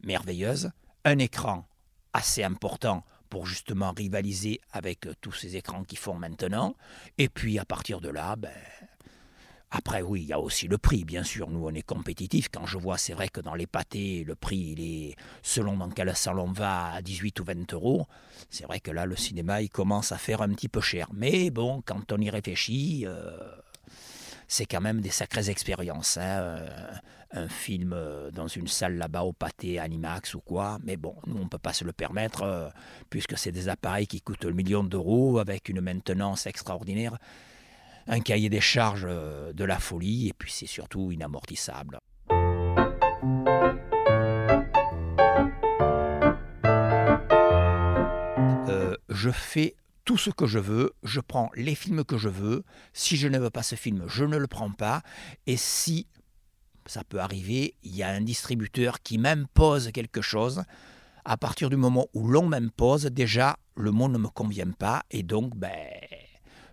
merveilleuse, 0.03 0.71
un 1.05 1.17
écran 1.19 1.67
assez 2.13 2.43
important 2.43 3.03
pour 3.29 3.45
justement 3.45 3.91
rivaliser 3.91 4.59
avec 4.71 5.07
tous 5.21 5.31
ces 5.31 5.55
écrans 5.55 5.83
qui 5.83 5.95
font 5.95 6.15
maintenant. 6.15 6.75
Et 7.17 7.29
puis 7.29 7.59
à 7.59 7.65
partir 7.65 8.01
de 8.01 8.09
là, 8.09 8.35
ben, 8.35 8.51
après 9.71 10.01
oui, 10.01 10.23
il 10.23 10.27
y 10.27 10.33
a 10.33 10.39
aussi 10.39 10.67
le 10.67 10.79
prix, 10.79 11.05
bien 11.05 11.23
sûr. 11.23 11.49
Nous, 11.49 11.63
on 11.63 11.73
est 11.73 11.83
compétitif. 11.83 12.49
Quand 12.51 12.65
je 12.65 12.79
vois, 12.79 12.97
c'est 12.97 13.13
vrai 13.13 13.29
que 13.29 13.39
dans 13.39 13.53
les 13.53 13.67
pâtés, 13.67 14.23
le 14.23 14.35
prix, 14.35 14.75
il 14.75 14.81
est, 14.81 15.15
selon 15.43 15.77
dans 15.77 15.89
quel 15.89 16.15
salon 16.15 16.45
on 16.49 16.51
va, 16.51 16.93
à 16.93 17.01
18 17.03 17.39
ou 17.39 17.43
20 17.43 17.73
euros. 17.73 18.07
C'est 18.49 18.65
vrai 18.65 18.79
que 18.79 18.89
là, 18.89 19.05
le 19.05 19.15
cinéma, 19.15 19.61
il 19.61 19.69
commence 19.69 20.11
à 20.11 20.17
faire 20.17 20.41
un 20.41 20.49
petit 20.49 20.69
peu 20.69 20.81
cher. 20.81 21.07
Mais 21.13 21.51
bon, 21.51 21.83
quand 21.85 22.11
on 22.11 22.17
y 22.17 22.29
réfléchit... 22.29 23.05
Euh, 23.05 23.37
c'est 24.49 24.65
quand 24.65 24.81
même 24.81 24.99
des 24.99 25.11
sacrées 25.11 25.49
expériences. 25.49 26.17
Hein, 26.17 26.39
euh, 26.41 26.91
un 27.31 27.47
film 27.47 27.93
euh, 27.93 28.31
dans 28.31 28.47
une 28.47 28.67
salle 28.67 28.97
là-bas 28.97 29.21
au 29.21 29.31
pâté 29.31 29.77
Animax 29.77 30.33
ou 30.33 30.39
quoi, 30.41 30.79
mais 30.83 30.97
bon, 30.97 31.15
nous 31.27 31.37
on 31.37 31.43
ne 31.43 31.47
peut 31.47 31.59
pas 31.59 31.73
se 31.73 31.83
le 31.83 31.93
permettre 31.93 32.41
euh, 32.41 32.69
puisque 33.11 33.37
c'est 33.37 33.51
des 33.51 33.69
appareils 33.69 34.07
qui 34.07 34.19
coûtent 34.19 34.45
le 34.45 34.53
million 34.53 34.83
d'euros 34.83 35.37
avec 35.37 35.69
une 35.69 35.79
maintenance 35.79 36.47
extraordinaire, 36.47 37.19
un 38.07 38.19
cahier 38.21 38.49
des 38.49 38.59
charges 38.59 39.07
de 39.07 39.63
la 39.63 39.77
folie 39.77 40.29
et 40.29 40.33
puis 40.33 40.51
c'est 40.51 40.65
surtout 40.65 41.11
inamortissable. 41.11 41.99
je 49.11 49.31
fais 49.31 49.75
tout 50.09 50.17
ce 50.17 50.31
que 50.31 50.47
je 50.47 50.57
veux, 50.57 50.93
je 51.03 51.19
prends 51.19 51.51
les 51.53 51.75
films 51.75 52.03
que 52.03 52.17
je 52.17 52.29
veux. 52.29 52.63
Si 52.93 53.15
je 53.15 53.27
ne 53.27 53.37
veux 53.37 53.51
pas 53.51 53.61
ce 53.61 53.75
film, 53.75 54.05
je 54.07 54.25
ne 54.25 54.37
le 54.37 54.47
prends 54.47 54.71
pas. 54.71 55.03
Et 55.45 55.55
si, 55.55 56.07
ça 56.87 57.03
peut 57.03 57.19
arriver, 57.19 57.75
il 57.83 57.95
y 57.95 58.01
a 58.01 58.09
un 58.09 58.21
distributeur 58.21 59.03
qui 59.03 59.19
m'impose 59.19 59.91
quelque 59.91 60.23
chose, 60.23 60.63
à 61.25 61.37
partir 61.37 61.69
du 61.69 61.75
moment 61.75 62.07
où 62.15 62.27
l'on 62.27 62.47
m'impose, 62.47 63.05
déjà, 63.05 63.57
le 63.75 63.91
mot 63.91 64.09
ne 64.09 64.17
me 64.17 64.29
convient 64.29 64.71
pas. 64.71 65.03
Et 65.11 65.21
donc, 65.21 65.55
ben, 65.55 65.77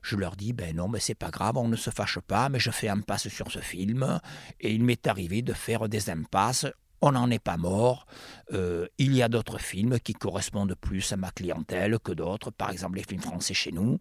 je 0.00 0.16
leur 0.16 0.34
dis, 0.34 0.54
ben 0.54 0.74
non, 0.74 0.88
ben 0.88 0.98
c'est 0.98 1.14
pas 1.14 1.30
grave, 1.30 1.58
on 1.58 1.68
ne 1.68 1.76
se 1.76 1.90
fâche 1.90 2.20
pas, 2.20 2.48
mais 2.48 2.58
je 2.58 2.70
fais 2.70 2.88
un 2.88 3.00
passe 3.02 3.28
sur 3.28 3.52
ce 3.52 3.58
film. 3.58 4.18
Et 4.60 4.72
il 4.72 4.82
m'est 4.82 5.06
arrivé 5.06 5.42
de 5.42 5.52
faire 5.52 5.90
des 5.90 6.08
impasses 6.08 6.64
on 7.00 7.12
n'en 7.12 7.30
est 7.30 7.38
pas 7.38 7.56
mort. 7.56 8.06
Euh, 8.52 8.86
il 8.98 9.14
y 9.14 9.22
a 9.22 9.28
d'autres 9.28 9.58
films 9.58 9.98
qui 10.00 10.12
correspondent 10.14 10.74
plus 10.74 11.12
à 11.12 11.16
ma 11.16 11.30
clientèle 11.30 11.98
que 11.98 12.12
d'autres, 12.12 12.50
par 12.50 12.70
exemple 12.70 12.96
les 12.96 13.04
films 13.04 13.22
français 13.22 13.54
chez 13.54 13.72
nous, 13.72 13.98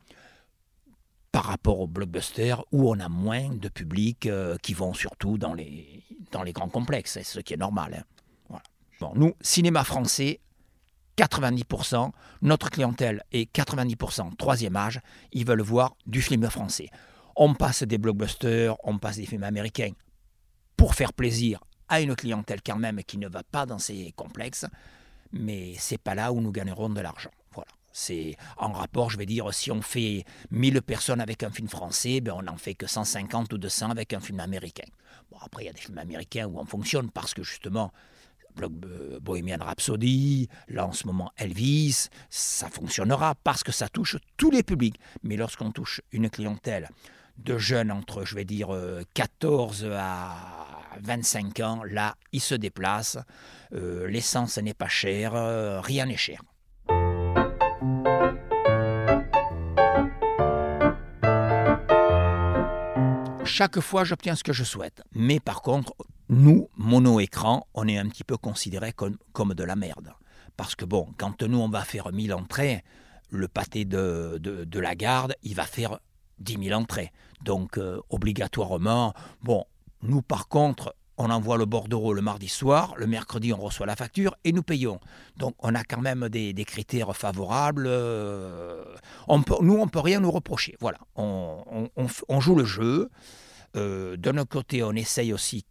par 1.31 1.45
rapport 1.45 1.79
aux 1.79 1.87
blockbusters 1.87 2.63
où 2.71 2.89
on 2.89 2.99
a 2.99 3.09
moins 3.09 3.49
de 3.49 3.67
public 3.67 4.25
euh, 4.25 4.57
qui 4.61 4.73
vont 4.73 4.93
surtout 4.93 5.37
dans 5.37 5.53
les, 5.53 6.03
dans 6.31 6.43
les 6.43 6.53
grands 6.53 6.69
complexes, 6.69 7.21
ce 7.21 7.39
qui 7.39 7.53
est 7.53 7.57
normal. 7.57 8.05
Hein. 8.49 8.59
Bon, 9.01 9.11
nous, 9.15 9.33
cinéma 9.41 9.83
français, 9.83 10.39
90%, 11.17 12.11
notre 12.41 12.69
clientèle 12.69 13.23
est 13.31 13.53
90% 13.53 14.35
troisième 14.37 14.75
âge, 14.75 15.01
ils 15.33 15.45
veulent 15.45 15.61
voir 15.61 15.95
du 16.05 16.21
film 16.21 16.49
français. 16.49 16.89
On 17.35 17.53
passe 17.53 17.83
des 17.83 17.97
blockbusters, 17.97 18.77
on 18.83 18.97
passe 18.97 19.17
des 19.17 19.25
films 19.25 19.43
américains 19.43 19.91
pour 20.77 20.95
faire 20.95 21.11
plaisir 21.11 21.59
à 21.89 22.01
une 22.01 22.15
clientèle 22.15 22.61
quand 22.65 22.77
même 22.77 23.03
qui 23.03 23.17
ne 23.17 23.27
va 23.27 23.43
pas 23.43 23.65
dans 23.65 23.79
ces 23.79 24.13
complexes, 24.15 24.65
mais 25.31 25.73
c'est 25.77 25.97
pas 25.97 26.15
là 26.15 26.31
où 26.31 26.41
nous 26.41 26.51
gagnerons 26.51 26.89
de 26.89 27.01
l'argent. 27.01 27.31
Voilà. 27.53 27.71
C'est 27.91 28.35
en 28.57 28.71
rapport, 28.71 29.09
je 29.09 29.17
vais 29.17 29.25
dire, 29.25 29.53
si 29.53 29.71
on 29.71 29.81
fait 29.81 30.25
1000 30.51 30.81
personnes 30.81 31.21
avec 31.21 31.43
un 31.43 31.51
film 31.51 31.67
français, 31.67 32.21
ben 32.21 32.33
on 32.35 32.43
n'en 32.43 32.57
fait 32.57 32.75
que 32.75 32.87
150 32.87 33.53
ou 33.53 33.57
200 33.57 33.91
avec 33.91 34.13
un 34.13 34.19
film 34.19 34.39
américain. 34.39 34.87
Bon, 35.31 35.37
après, 35.41 35.63
il 35.63 35.65
y 35.67 35.69
a 35.69 35.73
des 35.73 35.79
films 35.79 35.97
américains 35.97 36.47
où 36.47 36.59
on 36.59 36.65
fonctionne 36.65 37.09
parce 37.09 37.33
que 37.33 37.43
justement, 37.43 37.91
euh, 38.61 39.19
Bohemian 39.21 39.57
Rhapsody, 39.59 40.47
là 40.67 40.85
en 40.87 40.93
ce 40.93 41.07
moment 41.07 41.31
Elvis, 41.37 42.09
ça 42.29 42.69
fonctionnera 42.69 43.35
parce 43.43 43.63
que 43.63 43.71
ça 43.71 43.89
touche 43.89 44.17
tous 44.37 44.51
les 44.51 44.63
publics. 44.63 44.99
Mais 45.23 45.35
lorsqu'on 45.35 45.71
touche 45.71 46.01
une 46.11 46.29
clientèle 46.29 46.89
de 47.37 47.57
jeunes 47.57 47.91
entre, 47.91 48.25
je 48.25 48.35
vais 48.35 48.45
dire, 48.45 48.69
14 49.13 49.83
euh, 49.83 49.97
à 49.99 50.74
25 51.01 51.59
ans, 51.59 51.83
là, 51.83 52.15
ils 52.31 52.41
se 52.41 52.55
déplacent. 52.55 53.19
Euh, 53.73 54.07
l'essence 54.07 54.57
n'est 54.57 54.73
pas 54.73 54.87
chère, 54.87 55.35
euh, 55.35 55.81
rien 55.81 56.05
n'est 56.05 56.17
cher. 56.17 56.41
Chaque 63.45 63.79
fois, 63.79 64.03
j'obtiens 64.03 64.35
ce 64.35 64.43
que 64.43 64.53
je 64.53 64.63
souhaite. 64.63 65.01
Mais 65.13 65.39
par 65.39 65.61
contre, 65.61 65.93
nous, 66.29 66.69
mono-écran, 66.75 67.67
on 67.73 67.87
est 67.87 67.97
un 67.97 68.09
petit 68.09 68.23
peu 68.23 68.37
considéré 68.37 68.91
comme, 68.91 69.17
comme, 69.33 69.53
de 69.53 69.63
la 69.63 69.75
merde. 69.75 70.11
Parce 70.57 70.75
que 70.75 70.85
bon, 70.85 71.07
quand 71.17 71.43
nous, 71.43 71.59
on 71.59 71.69
va 71.69 71.83
faire 71.83 72.11
1000 72.11 72.33
entrées, 72.33 72.83
le 73.29 73.47
pâté 73.47 73.85
de, 73.85 74.37
de, 74.41 74.79
la 74.79 74.95
garde, 74.95 75.35
il 75.43 75.55
va 75.55 75.63
faire 75.63 75.99
10 76.39 76.65
000 76.69 76.79
entrées. 76.79 77.11
Donc, 77.43 77.77
euh, 77.77 77.99
obligatoirement, 78.09 79.13
bon, 79.41 79.65
nous, 80.05 80.21
par 80.21 80.47
contre, 80.47 80.95
on 81.17 81.29
envoie 81.29 81.57
le 81.57 81.65
bordereau 81.65 82.13
le 82.13 82.21
mardi 82.21 82.47
soir, 82.47 82.93
le 82.97 83.07
mercredi, 83.07 83.53
on 83.53 83.57
reçoit 83.57 83.85
la 83.85 83.95
facture 83.95 84.35
et 84.43 84.51
nous 84.51 84.63
payons. 84.63 84.99
Donc, 85.37 85.55
on 85.59 85.73
a 85.73 85.83
quand 85.83 86.01
même 86.01 86.27
des, 86.29 86.53
critères 86.65 87.15
favorables. 87.15 87.85
Euh, 87.87 88.83
on 89.27 89.41
nous, 89.61 89.75
on 89.75 89.85
ne 89.85 89.89
peut 89.89 89.99
rien 89.99 90.19
nous 90.19 90.31
reprocher. 90.31 90.75
Voilà, 90.79 90.99
on, 91.15 92.39
joue 92.39 92.55
le 92.55 92.65
jeu. 92.65 93.09
Euh, 93.75 94.17
de 94.17 94.31
notre 94.31 94.49
côté, 94.51 94.83
on 94.83 94.93
essaye 94.93 95.33
aussi 95.33 95.65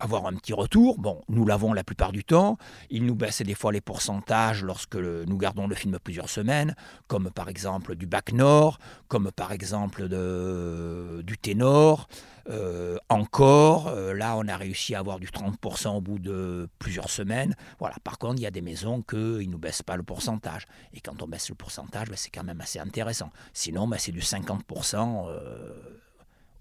avoir 0.00 0.26
un 0.26 0.34
petit 0.34 0.52
retour. 0.52 0.98
Bon, 0.98 1.22
nous 1.28 1.46
l'avons 1.46 1.72
la 1.72 1.84
plupart 1.84 2.12
du 2.12 2.24
temps. 2.24 2.58
Il 2.90 3.06
nous 3.06 3.14
baisse 3.14 3.42
des 3.42 3.54
fois 3.54 3.72
les 3.72 3.80
pourcentages 3.80 4.62
lorsque 4.62 4.96
nous 4.96 5.36
gardons 5.36 5.66
le 5.66 5.74
film 5.74 5.98
plusieurs 6.02 6.28
semaines, 6.28 6.74
comme 7.06 7.30
par 7.30 7.48
exemple 7.48 7.94
du 7.94 8.06
bac 8.06 8.32
nord, 8.32 8.78
comme 9.08 9.30
par 9.30 9.52
exemple 9.52 10.08
de, 10.08 11.22
du 11.24 11.38
ténor. 11.38 12.08
Euh, 12.50 12.98
encore, 13.08 13.88
euh, 13.88 14.12
là, 14.12 14.36
on 14.36 14.46
a 14.48 14.56
réussi 14.56 14.94
à 14.94 14.98
avoir 14.98 15.18
du 15.18 15.28
30% 15.28 15.96
au 15.96 16.00
bout 16.00 16.18
de 16.18 16.68
plusieurs 16.78 17.08
semaines. 17.08 17.56
Voilà. 17.78 17.96
Par 18.04 18.18
contre, 18.18 18.36
il 18.36 18.42
y 18.42 18.46
a 18.46 18.50
des 18.50 18.60
maisons 18.60 19.02
qu'ils 19.02 19.46
ne 19.46 19.52
nous 19.52 19.58
baissent 19.58 19.82
pas 19.82 19.96
le 19.96 20.02
pourcentage. 20.02 20.66
Et 20.92 21.00
quand 21.00 21.22
on 21.22 21.26
baisse 21.26 21.48
le 21.48 21.54
pourcentage, 21.54 22.08
ben, 22.08 22.16
c'est 22.16 22.30
quand 22.30 22.44
même 22.44 22.60
assez 22.60 22.78
intéressant. 22.78 23.30
Sinon, 23.52 23.88
ben, 23.88 23.96
c'est 23.98 24.12
du 24.12 24.20
50% 24.20 25.26
euh, 25.28 25.72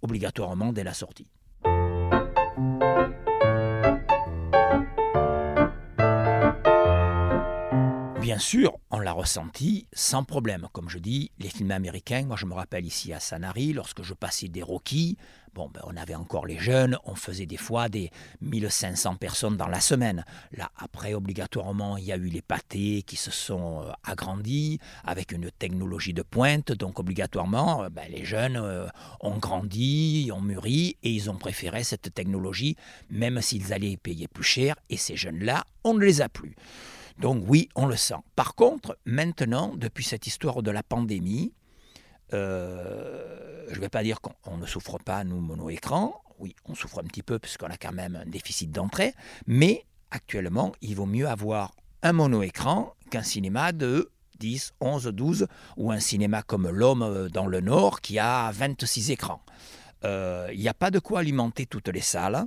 obligatoirement 0.02 0.72
dès 0.72 0.84
la 0.84 0.94
sortie. 0.94 1.28
Bien 8.34 8.40
sûr, 8.40 8.80
on 8.90 8.98
l'a 8.98 9.12
ressenti 9.12 9.86
sans 9.94 10.24
problème. 10.24 10.68
Comme 10.72 10.90
je 10.90 10.98
dis, 10.98 11.30
les 11.38 11.50
films 11.50 11.70
américains, 11.70 12.24
moi 12.26 12.36
je 12.36 12.48
me 12.48 12.56
rappelle 12.56 12.84
ici 12.84 13.14
à 13.14 13.20
Sanary, 13.20 13.74
lorsque 13.74 14.02
je 14.02 14.16
passais 14.16 14.48
des 14.48 14.64
Rockies, 14.64 15.18
bon, 15.54 15.70
ben, 15.72 15.82
on 15.84 15.96
avait 15.96 16.16
encore 16.16 16.48
les 16.48 16.58
jeunes, 16.58 16.98
on 17.06 17.14
faisait 17.14 17.46
des 17.46 17.58
fois 17.58 17.90
des 17.90 18.10
1500 18.42 19.18
personnes 19.18 19.56
dans 19.56 19.68
la 19.68 19.80
semaine. 19.80 20.26
Là, 20.52 20.72
après, 20.78 21.14
obligatoirement, 21.14 21.96
il 21.98 22.06
y 22.06 22.12
a 22.12 22.18
eu 22.18 22.26
les 22.26 22.42
pâtés 22.42 23.04
qui 23.04 23.18
se 23.18 23.30
sont 23.30 23.84
euh, 23.84 23.92
agrandis 24.04 24.80
avec 25.04 25.32
une 25.32 25.52
technologie 25.52 26.16
de 26.16 26.24
pointe. 26.24 26.72
Donc, 26.72 27.00
obligatoirement, 27.00 27.84
euh, 27.84 27.90
ben, 27.90 28.06
les 28.10 28.26
jeunes 28.26 28.58
euh, 28.58 28.88
ont 29.22 29.38
grandi, 29.38 30.32
ont 30.34 30.42
mûri 30.42 30.98
et 31.04 31.12
ils 31.12 31.30
ont 31.30 31.38
préféré 31.38 31.84
cette 31.84 32.12
technologie, 32.16 32.78
même 33.12 33.42
s'ils 33.44 33.74
allaient 33.74 33.96
payer 33.96 34.28
plus 34.28 34.44
cher. 34.44 34.76
Et 34.90 34.98
ces 34.98 35.18
jeunes-là, 35.18 35.66
on 35.84 35.94
ne 35.94 36.00
les 36.00 36.24
a 36.24 36.30
plus. 36.30 36.56
Donc 37.20 37.44
oui, 37.48 37.70
on 37.76 37.86
le 37.86 37.96
sent. 37.96 38.16
Par 38.36 38.56
contre, 38.56 38.98
maintenant, 39.06 39.74
depuis 39.76 40.04
cette 40.04 40.28
histoire 40.28 40.64
de 40.64 40.72
la 40.72 40.84
pandémie, 40.84 41.54
euh, 42.34 43.66
je 43.70 43.76
ne 43.76 43.82
vais 43.82 43.90
pas 43.90 44.04
dire 44.04 44.20
qu'on 44.22 44.58
ne 44.58 44.66
souffre 44.66 44.98
pas, 44.98 45.24
nous, 45.24 45.40
mono-écran. 45.40 46.22
Oui, 46.40 46.56
on 46.66 46.76
souffre 46.76 47.00
un 47.00 47.04
petit 47.04 47.24
peu 47.24 47.40
puisqu'on 47.40 47.68
a 47.68 47.78
quand 47.78 47.94
même 47.94 48.16
un 48.16 48.26
déficit 48.26 48.72
d'entrée. 48.72 49.14
Mais 49.48 49.86
actuellement, 50.12 50.74
il 50.82 50.96
vaut 50.96 51.06
mieux 51.06 51.28
avoir 51.28 51.74
un 52.02 52.14
mono-écran 52.14 52.94
qu'un 53.10 53.24
cinéma 53.24 53.72
de 53.72 54.12
10, 54.40 54.74
11, 54.82 55.06
12 55.06 55.48
ou 55.78 55.92
un 55.92 56.00
cinéma 56.00 56.42
comme 56.42 56.70
l'Homme 56.70 57.30
dans 57.30 57.48
le 57.48 57.62
Nord 57.62 58.02
qui 58.02 58.20
a 58.20 58.52
26 58.52 59.12
écrans. 59.12 59.42
Euh, 60.04 60.50
il 60.52 60.60
n'y 60.60 60.68
a 60.68 60.74
pas 60.74 60.92
de 60.92 61.00
quoi 61.00 61.20
alimenter 61.20 61.66
toutes 61.66 61.88
les 61.88 62.02
salles. 62.02 62.46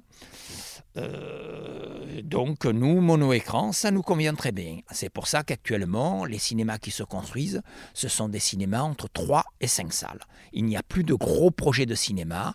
Euh, 0.96 2.22
donc 2.22 2.64
nous, 2.64 3.00
mono-écran, 3.00 3.72
ça 3.72 3.90
nous 3.90 4.02
convient 4.02 4.34
très 4.34 4.52
bien. 4.52 4.80
C'est 4.90 5.10
pour 5.10 5.26
ça 5.26 5.42
qu'actuellement, 5.42 6.24
les 6.24 6.38
cinémas 6.38 6.78
qui 6.78 6.90
se 6.90 7.02
construisent, 7.02 7.62
ce 7.94 8.08
sont 8.08 8.28
des 8.28 8.38
cinémas 8.38 8.82
entre 8.82 9.08
3 9.08 9.44
et 9.60 9.66
5 9.66 9.92
salles. 9.92 10.20
Il 10.52 10.64
n'y 10.64 10.76
a 10.76 10.82
plus 10.82 11.04
de 11.04 11.14
gros 11.14 11.50
projets 11.50 11.86
de 11.86 11.94
cinéma. 11.94 12.54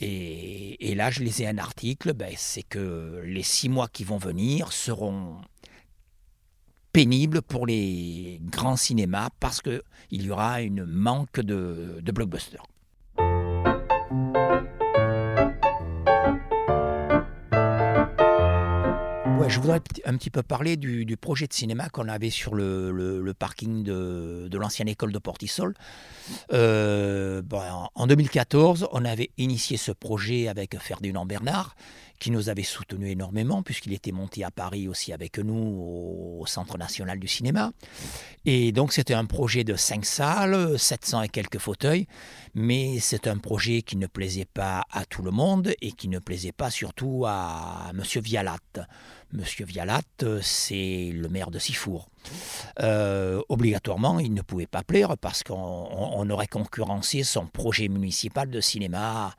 Et, 0.00 0.94
là, 0.96 1.10
je 1.10 1.22
lisais 1.22 1.46
un 1.46 1.58
article, 1.58 2.12
ben, 2.12 2.34
c'est 2.36 2.64
que 2.64 3.22
les 3.24 3.44
6 3.44 3.68
mois 3.68 3.86
qui 3.86 4.02
vont 4.02 4.18
venir 4.18 4.72
seront 4.72 5.40
pénibles 6.92 7.40
pour 7.40 7.66
les 7.66 8.40
grands 8.42 8.76
cinémas 8.76 9.28
parce 9.38 9.62
qu'il 9.62 9.82
y 10.10 10.30
aura 10.30 10.60
une 10.60 10.84
manque 10.84 11.40
de, 11.40 12.00
de 12.02 12.12
blockbusters. 12.12 12.64
Je 19.48 19.60
voudrais 19.60 19.80
un 20.04 20.16
petit 20.16 20.30
peu 20.30 20.42
parler 20.42 20.76
du, 20.76 21.16
projet 21.16 21.46
de 21.46 21.52
cinéma 21.52 21.88
qu'on 21.88 22.08
avait 22.08 22.30
sur 22.30 22.54
le, 22.54 23.32
parking 23.38 23.82
de, 23.82 24.56
l'ancienne 24.56 24.88
école 24.88 25.12
de 25.12 25.18
Portisol. 25.18 25.74
Euh, 26.52 27.42
en 27.94 28.06
2014, 28.06 28.88
on 28.92 29.04
avait 29.04 29.30
initié 29.38 29.76
ce 29.76 29.92
projet 29.92 30.48
avec 30.48 30.78
Ferdinand 30.78 31.26
Bernard, 31.26 31.76
qui 32.22 32.30
nous 32.30 32.48
avait 32.48 32.62
soutenu 32.62 33.10
énormément, 33.10 33.64
puisqu'il 33.64 33.92
était 33.92 34.12
monté 34.12 34.44
à 34.44 34.52
Paris 34.52 34.86
aussi 34.86 35.12
avec 35.12 35.38
nous 35.38 36.38
au 36.38 36.46
Centre 36.46 36.78
national 36.78 37.18
du 37.18 37.26
cinéma. 37.26 37.72
Et 38.44 38.70
donc 38.70 38.92
c'était 38.92 39.14
un 39.14 39.24
projet 39.24 39.64
de 39.64 39.74
cinq 39.74 40.06
salles, 40.06 40.78
700 40.78 41.22
et 41.22 41.28
quelques 41.28 41.58
fauteuils, 41.58 42.06
mais 42.54 43.00
c'est 43.00 43.26
un 43.26 43.38
projet 43.38 43.82
qui 43.82 43.96
ne 43.96 44.06
plaisait 44.06 44.44
pas 44.44 44.84
à 44.92 45.04
tout 45.04 45.22
le 45.22 45.32
monde 45.32 45.74
et 45.82 45.90
qui 45.90 46.06
ne 46.06 46.20
plaisait 46.20 46.52
pas 46.52 46.70
surtout 46.70 47.24
à 47.26 47.90
M. 47.90 48.04
Vialat. 48.22 48.86
Monsieur 49.32 49.64
Vialat, 49.64 50.02
c'est 50.42 51.10
le 51.12 51.28
maire 51.28 51.50
de 51.50 51.58
Sifour. 51.58 52.08
Euh, 52.80 53.42
obligatoirement, 53.48 54.20
il 54.20 54.32
ne 54.32 54.42
pouvait 54.42 54.66
pas 54.66 54.84
plaire 54.84 55.16
parce 55.18 55.42
qu'on 55.42 56.30
aurait 56.30 56.46
concurrencé 56.46 57.24
son 57.24 57.46
projet 57.46 57.88
municipal 57.88 58.48
de 58.48 58.60
cinéma 58.60 59.34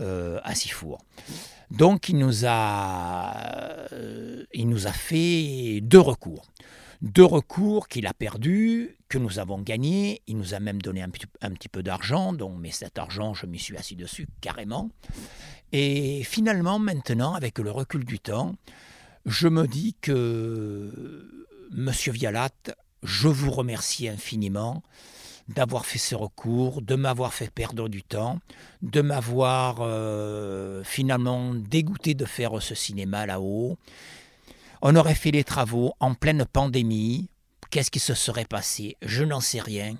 euh, 0.00 0.40
à 0.42 0.56
Sifour. 0.56 0.98
Donc 1.70 2.08
il 2.08 2.18
nous 2.18 2.44
a, 2.46 3.86
euh, 3.92 4.44
il 4.52 4.68
nous 4.68 4.86
a 4.86 4.92
fait 4.92 5.80
deux 5.82 6.00
recours. 6.00 6.46
Deux 7.02 7.24
recours 7.24 7.88
qu'il 7.88 8.06
a 8.06 8.14
perdus, 8.14 8.96
que 9.08 9.18
nous 9.18 9.38
avons 9.38 9.60
gagnés. 9.60 10.22
Il 10.26 10.38
nous 10.38 10.54
a 10.54 10.60
même 10.60 10.80
donné 10.80 11.02
un, 11.02 11.10
petit 11.10 11.68
peu 11.68 11.82
d'argent, 11.82 12.32
donc, 12.32 12.56
mais 12.58 12.70
cet 12.70 12.98
argent, 12.98 13.34
je 13.34 13.46
m'y 13.46 13.58
suis 13.58 13.76
assis 13.76 13.94
dessus 13.94 14.26
carrément. 14.40 14.90
Et 15.72 16.22
finalement, 16.24 16.78
maintenant, 16.78 17.34
avec 17.34 17.58
le 17.58 17.70
recul 17.70 18.04
du 18.04 18.20
temps, 18.20 18.54
je 19.26 19.48
me 19.48 19.66
dis 19.66 19.96
que, 20.00 21.46
Monsieur 21.72 22.12
Vialat, 22.12 22.50
je 23.02 23.28
vous 23.28 23.50
remercie 23.50 24.08
infiniment 24.08 24.82
d'avoir 25.48 25.84
fait 25.86 25.98
ce 25.98 26.14
recours, 26.14 26.82
de 26.82 26.94
m'avoir 26.94 27.34
fait 27.34 27.50
perdre 27.50 27.88
du 27.88 28.02
temps, 28.02 28.40
de 28.82 29.00
m'avoir 29.00 29.78
euh, 29.80 30.82
finalement 30.84 31.54
dégoûté 31.54 32.14
de 32.14 32.24
faire 32.24 32.62
ce 32.62 32.74
cinéma 32.74 33.26
là-haut. 33.26 33.76
On 34.82 34.96
aurait 34.96 35.14
fait 35.14 35.30
les 35.30 35.44
travaux 35.44 35.94
en 36.00 36.14
pleine 36.14 36.44
pandémie. 36.44 37.28
Qu'est-ce 37.70 37.90
qui 37.90 38.00
se 38.00 38.14
serait 38.14 38.44
passé? 38.44 38.96
Je 39.02 39.24
n'en 39.24 39.40
sais 39.40 39.60
rien. 39.60 39.96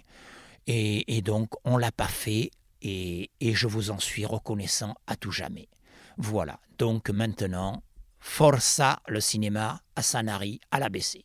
Et, 0.66 1.20
donc, 1.22 1.50
on 1.64 1.76
l'a 1.76 1.92
pas 1.92 2.08
fait 2.08 2.50
et, 2.80 3.30
et 3.40 3.54
je 3.54 3.66
vous 3.66 3.90
en 3.90 3.98
suis 3.98 4.24
reconnaissant 4.24 4.94
à 5.06 5.16
tout 5.16 5.30
jamais. 5.30 5.68
Voilà. 6.16 6.58
Donc 6.78 7.10
maintenant, 7.10 7.82
força 8.18 9.00
le 9.06 9.20
cinéma 9.20 9.80
à 9.96 10.02
Sanary, 10.02 10.60
à 10.70 10.80
l'ABC. 10.80 11.24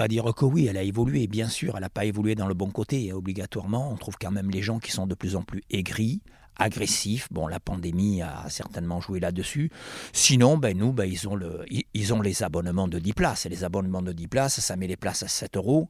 Va 0.00 0.08
dire 0.08 0.24
que 0.34 0.46
oui, 0.46 0.66
elle 0.66 0.78
a 0.78 0.82
évolué, 0.82 1.26
bien 1.26 1.48
sûr, 1.48 1.74
elle 1.74 1.82
n'a 1.82 1.90
pas 1.90 2.06
évolué 2.06 2.34
dans 2.34 2.46
le 2.46 2.54
bon 2.54 2.70
côté, 2.70 3.12
obligatoirement. 3.12 3.92
On 3.92 3.96
trouve 3.96 4.16
quand 4.18 4.30
même 4.30 4.50
les 4.50 4.62
gens 4.62 4.78
qui 4.78 4.92
sont 4.92 5.06
de 5.06 5.14
plus 5.14 5.36
en 5.36 5.42
plus 5.42 5.62
aigris, 5.68 6.22
agressifs. 6.56 7.28
Bon, 7.30 7.46
la 7.46 7.60
pandémie 7.60 8.22
a 8.22 8.46
certainement 8.48 9.00
joué 9.00 9.20
là-dessus. 9.20 9.70
Sinon, 10.14 10.56
ben, 10.56 10.76
nous, 10.76 10.92
ben, 10.92 11.10
le, 11.10 11.64
ils 11.92 12.14
ont 12.14 12.22
les 12.22 12.42
abonnements 12.42 12.88
de 12.88 12.98
10 12.98 13.12
places. 13.12 13.44
Et 13.44 13.50
les 13.50 13.62
abonnements 13.62 14.02
de 14.02 14.12
10 14.12 14.28
places, 14.28 14.60
ça 14.60 14.76
met 14.76 14.86
les 14.86 14.96
places 14.96 15.22
à 15.22 15.28
7 15.28 15.58
euros. 15.58 15.88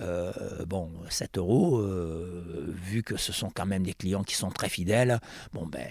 Euh, 0.00 0.32
bon, 0.66 0.90
7 1.10 1.38
euros, 1.38 1.78
euh, 1.78 2.74
vu 2.74 3.02
que 3.02 3.16
ce 3.16 3.32
sont 3.32 3.50
quand 3.50 3.66
même 3.66 3.82
des 3.82 3.92
clients 3.92 4.22
qui 4.22 4.34
sont 4.34 4.50
très 4.50 4.68
fidèles, 4.68 5.20
bon, 5.52 5.66
ben, 5.66 5.86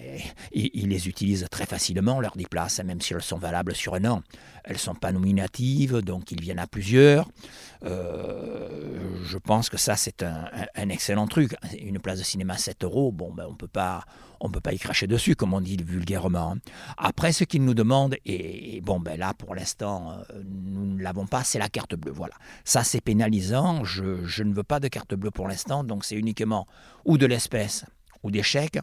ils, 0.52 0.88
les 0.88 1.08
utilisent 1.08 1.46
très 1.50 1.66
facilement, 1.66 2.20
leurs 2.20 2.36
10 2.36 2.46
places, 2.46 2.80
même 2.82 3.00
si 3.00 3.14
elles 3.14 3.22
sont 3.22 3.38
valables 3.38 3.74
sur 3.74 3.94
un 3.94 4.04
an. 4.06 4.22
Elles 4.64 4.74
ne 4.74 4.78
sont 4.78 4.94
pas 4.94 5.12
nominatives, 5.12 6.00
donc 6.02 6.32
ils 6.32 6.40
viennent 6.40 6.58
à 6.58 6.66
plusieurs. 6.66 7.28
Euh, 7.84 9.18
je 9.24 9.38
pense 9.38 9.68
que 9.68 9.76
ça, 9.76 9.96
c'est 9.96 10.22
un, 10.22 10.88
excellent 10.88 11.26
truc. 11.26 11.54
Une 11.80 11.98
place 11.98 12.18
de 12.18 12.24
cinéma 12.24 12.56
7 12.58 12.84
euros, 12.84 13.12
bon, 13.12 13.32
ben, 13.32 13.46
on 13.48 13.54
peut 13.54 13.68
pas 13.68 14.04
on 14.42 14.48
ne 14.48 14.52
peut 14.52 14.60
pas 14.60 14.72
y 14.72 14.78
cracher 14.78 15.06
dessus, 15.06 15.36
comme 15.36 15.54
on 15.54 15.60
dit 15.60 15.76
vulgairement. 15.76 16.56
Après, 16.98 17.32
ce 17.32 17.44
qu'ils 17.44 17.64
nous 17.64 17.74
demandent, 17.74 18.16
et, 18.26 18.80
bon, 18.82 18.98
ben 18.98 19.18
là, 19.18 19.34
pour 19.34 19.54
l'instant, 19.54 20.12
euh, 20.12 20.42
nous 20.44 20.96
ne 20.96 21.02
l'avons 21.02 21.26
pas, 21.26 21.44
c'est 21.44 21.60
la 21.60 21.68
carte 21.68 21.94
bleue. 21.94 22.12
Voilà. 22.12 22.34
Ça, 22.64 22.82
c'est 22.82 23.00
pénalisant. 23.00 23.84
Je, 23.84 24.42
ne 24.42 24.52
veux 24.52 24.64
pas 24.64 24.80
de 24.80 24.88
carte 24.88 25.14
bleue 25.14 25.30
pour 25.30 25.46
l'instant, 25.46 25.84
donc 25.84 26.04
c'est 26.04 26.16
uniquement 26.16 26.66
ou 27.04 27.18
de 27.18 27.26
l'espèce 27.26 27.84
ou 28.24 28.32
des 28.32 28.42
chèques. 28.42 28.80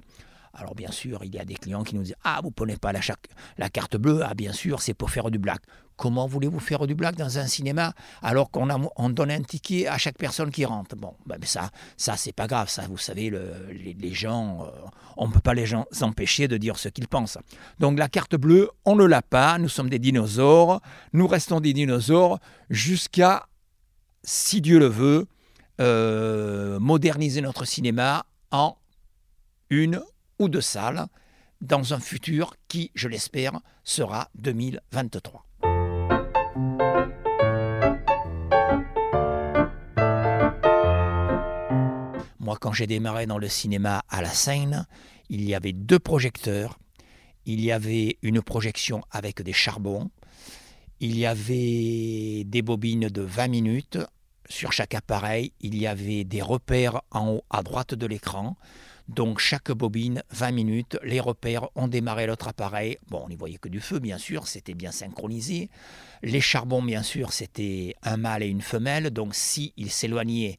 Alors 0.54 0.76
bien 0.76 0.91
sûr, 0.91 1.24
il 1.26 1.36
y 1.36 1.39
a 1.39 1.45
des 1.45 1.56
clients 1.56 1.84
qui 1.84 1.95
nous 1.95 2.04
disent 2.04 2.15
Ah, 2.24 2.39
vous 2.41 2.50
ne 2.50 2.54
prenez 2.54 2.78
pas 2.78 2.93
la, 2.93 3.69
carte 3.69 3.98
bleue 3.98 4.22
Ah, 4.24 4.34
bien 4.34 4.54
sûr, 4.54 4.82
c'est 4.82 4.93
pour 4.93 5.12
faire 5.12 5.30
du 5.30 5.39
black. 5.39 5.62
Comment 5.99 6.27
voulez-vous 6.27 6.62
faire 6.62 6.88
du 6.88 6.95
black 6.95 7.17
dans 7.17 7.39
un 7.39 7.47
cinéma 7.47 7.91
alors 8.21 8.51
qu'on 8.51 8.69
on 8.95 9.09
donne 9.09 9.31
un 9.31 9.41
ticket 9.41 9.85
à 9.85 9.97
chaque 9.97 10.17
personne 10.17 10.49
qui 10.49 10.63
rentre? 10.63 10.95
Bon, 10.95 11.13
ben 11.25 11.38
ça, 11.43 11.71
ça 11.97 12.15
c'est 12.15 12.31
pas 12.31 12.47
grave. 12.47 12.69
Ça, 12.69 12.83
vous 12.89 12.97
savez, 12.97 13.29
les, 13.69 14.13
gens, 14.13 14.65
euh, 14.65 14.88
on 15.17 15.27
ne 15.27 15.33
peut 15.33 15.41
pas 15.41 15.53
les 15.53 15.65
gens 15.65 15.88
empêcher 15.99 16.47
de 16.47 16.55
dire 16.55 16.79
ce 16.79 16.88
qu'ils 16.88 17.09
pensent. 17.09 17.38
Donc 17.79 17.99
la 17.99 18.07
carte 18.07 18.38
bleue, 18.38 18.69
on 18.85 18.95
ne 18.95 19.03
l'a 19.03 19.21
pas. 19.21 19.57
Nous 19.57 19.67
sommes 19.67 19.89
des 19.89 19.99
dinosaures. 19.99 20.79
Nous 21.12 21.27
restons 21.27 21.59
des 21.59 21.73
dinosaures 21.73 22.39
jusqu'à, 22.69 23.47
si 24.23 24.62
Dieu 24.62 24.79
le 24.79 24.88
veut, 24.88 25.27
euh, 25.81 26.79
moderniser 26.79 27.41
notre 27.41 27.65
cinéma 27.65 28.25
en 28.51 28.77
une 29.69 30.01
ou 30.39 30.47
deux 30.47 30.62
salles 30.62 31.07
dans 31.59 31.93
un 31.93 31.99
futur 31.99 32.53
qui, 32.69 32.89
je 32.95 33.09
l'espère, 33.09 33.59
sera 33.83 34.29
2023. 34.35 35.48
Moi, 42.49 42.57
quand 42.59 42.73
j'ai 42.73 42.88
démarré 42.88 43.27
dans 43.27 43.38
le 43.38 43.47
cinéma 43.47 44.03
à 44.09 44.23
la 44.23 44.31
Seine, 44.31 44.88
il 45.29 45.47
y 45.47 45.53
avait 45.53 45.71
deux 45.71 45.99
projecteurs. 45.99 46.79
Il 47.45 47.62
y 47.62 47.71
avait 47.71 48.17
une 48.23 48.41
projection 48.41 49.03
avec 49.12 49.43
des 49.43 49.53
charbons. 49.53 50.09
Il 50.99 51.15
y 51.15 51.27
avait 51.27 52.43
des 52.45 52.63
bobines 52.63 53.07
de 53.07 53.21
20 53.21 53.49
minutes. 53.49 53.99
Sur 54.49 54.73
chaque 54.73 54.95
appareil, 54.95 55.53
il 55.62 55.77
y 55.77 55.85
avait 55.85 56.23
des 56.23 56.41
repères 56.41 57.03
en 57.12 57.33
haut 57.33 57.43
à 57.51 57.62
droite 57.62 57.93
de 57.93 58.07
l'écran. 58.07 58.57
Donc 59.07 59.38
chaque 59.38 59.71
bobine, 59.71 60.23
20 60.31 60.51
minutes, 60.51 60.97
les 61.03 61.19
repères 61.19 61.67
ont 61.75 61.88
démarré 61.88 62.25
l'autre 62.25 62.47
appareil. 62.47 62.97
Bon, 63.09 63.21
on 63.25 63.29
n'y 63.29 63.35
voyait 63.35 63.59
que 63.59 63.69
du 63.69 63.79
feu, 63.79 63.99
bien 63.99 64.17
sûr, 64.17 64.47
c'était 64.47 64.73
bien 64.73 64.91
synchronisé. 64.91 65.69
Les 66.23 66.41
charbons, 66.41 66.81
bien 66.81 67.03
sûr, 67.03 67.31
c'était 67.31 67.95
un 68.01 68.17
mâle 68.17 68.41
et 68.41 68.47
une 68.47 68.63
femelle. 68.63 69.12
Donc 69.12 69.35
si 69.35 69.71
s'éloignaient 69.88 70.57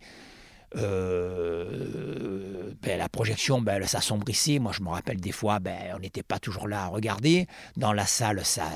euh, 0.76 2.72
ben, 2.83 2.98
la 2.98 3.09
projection 3.09 3.61
ben, 3.61 3.85
s'assombrissait. 3.87 4.59
Moi, 4.59 4.72
je 4.72 4.83
me 4.83 4.88
rappelle 4.88 5.20
des 5.20 5.33
fois, 5.33 5.59
ben, 5.59 5.76
on 5.94 5.98
n'était 5.98 6.22
pas 6.22 6.38
toujours 6.38 6.68
là 6.68 6.85
à 6.85 6.87
regarder. 6.87 7.46
Dans 7.76 7.92
la 7.92 8.06
salle, 8.06 8.44
ça, 8.44 8.68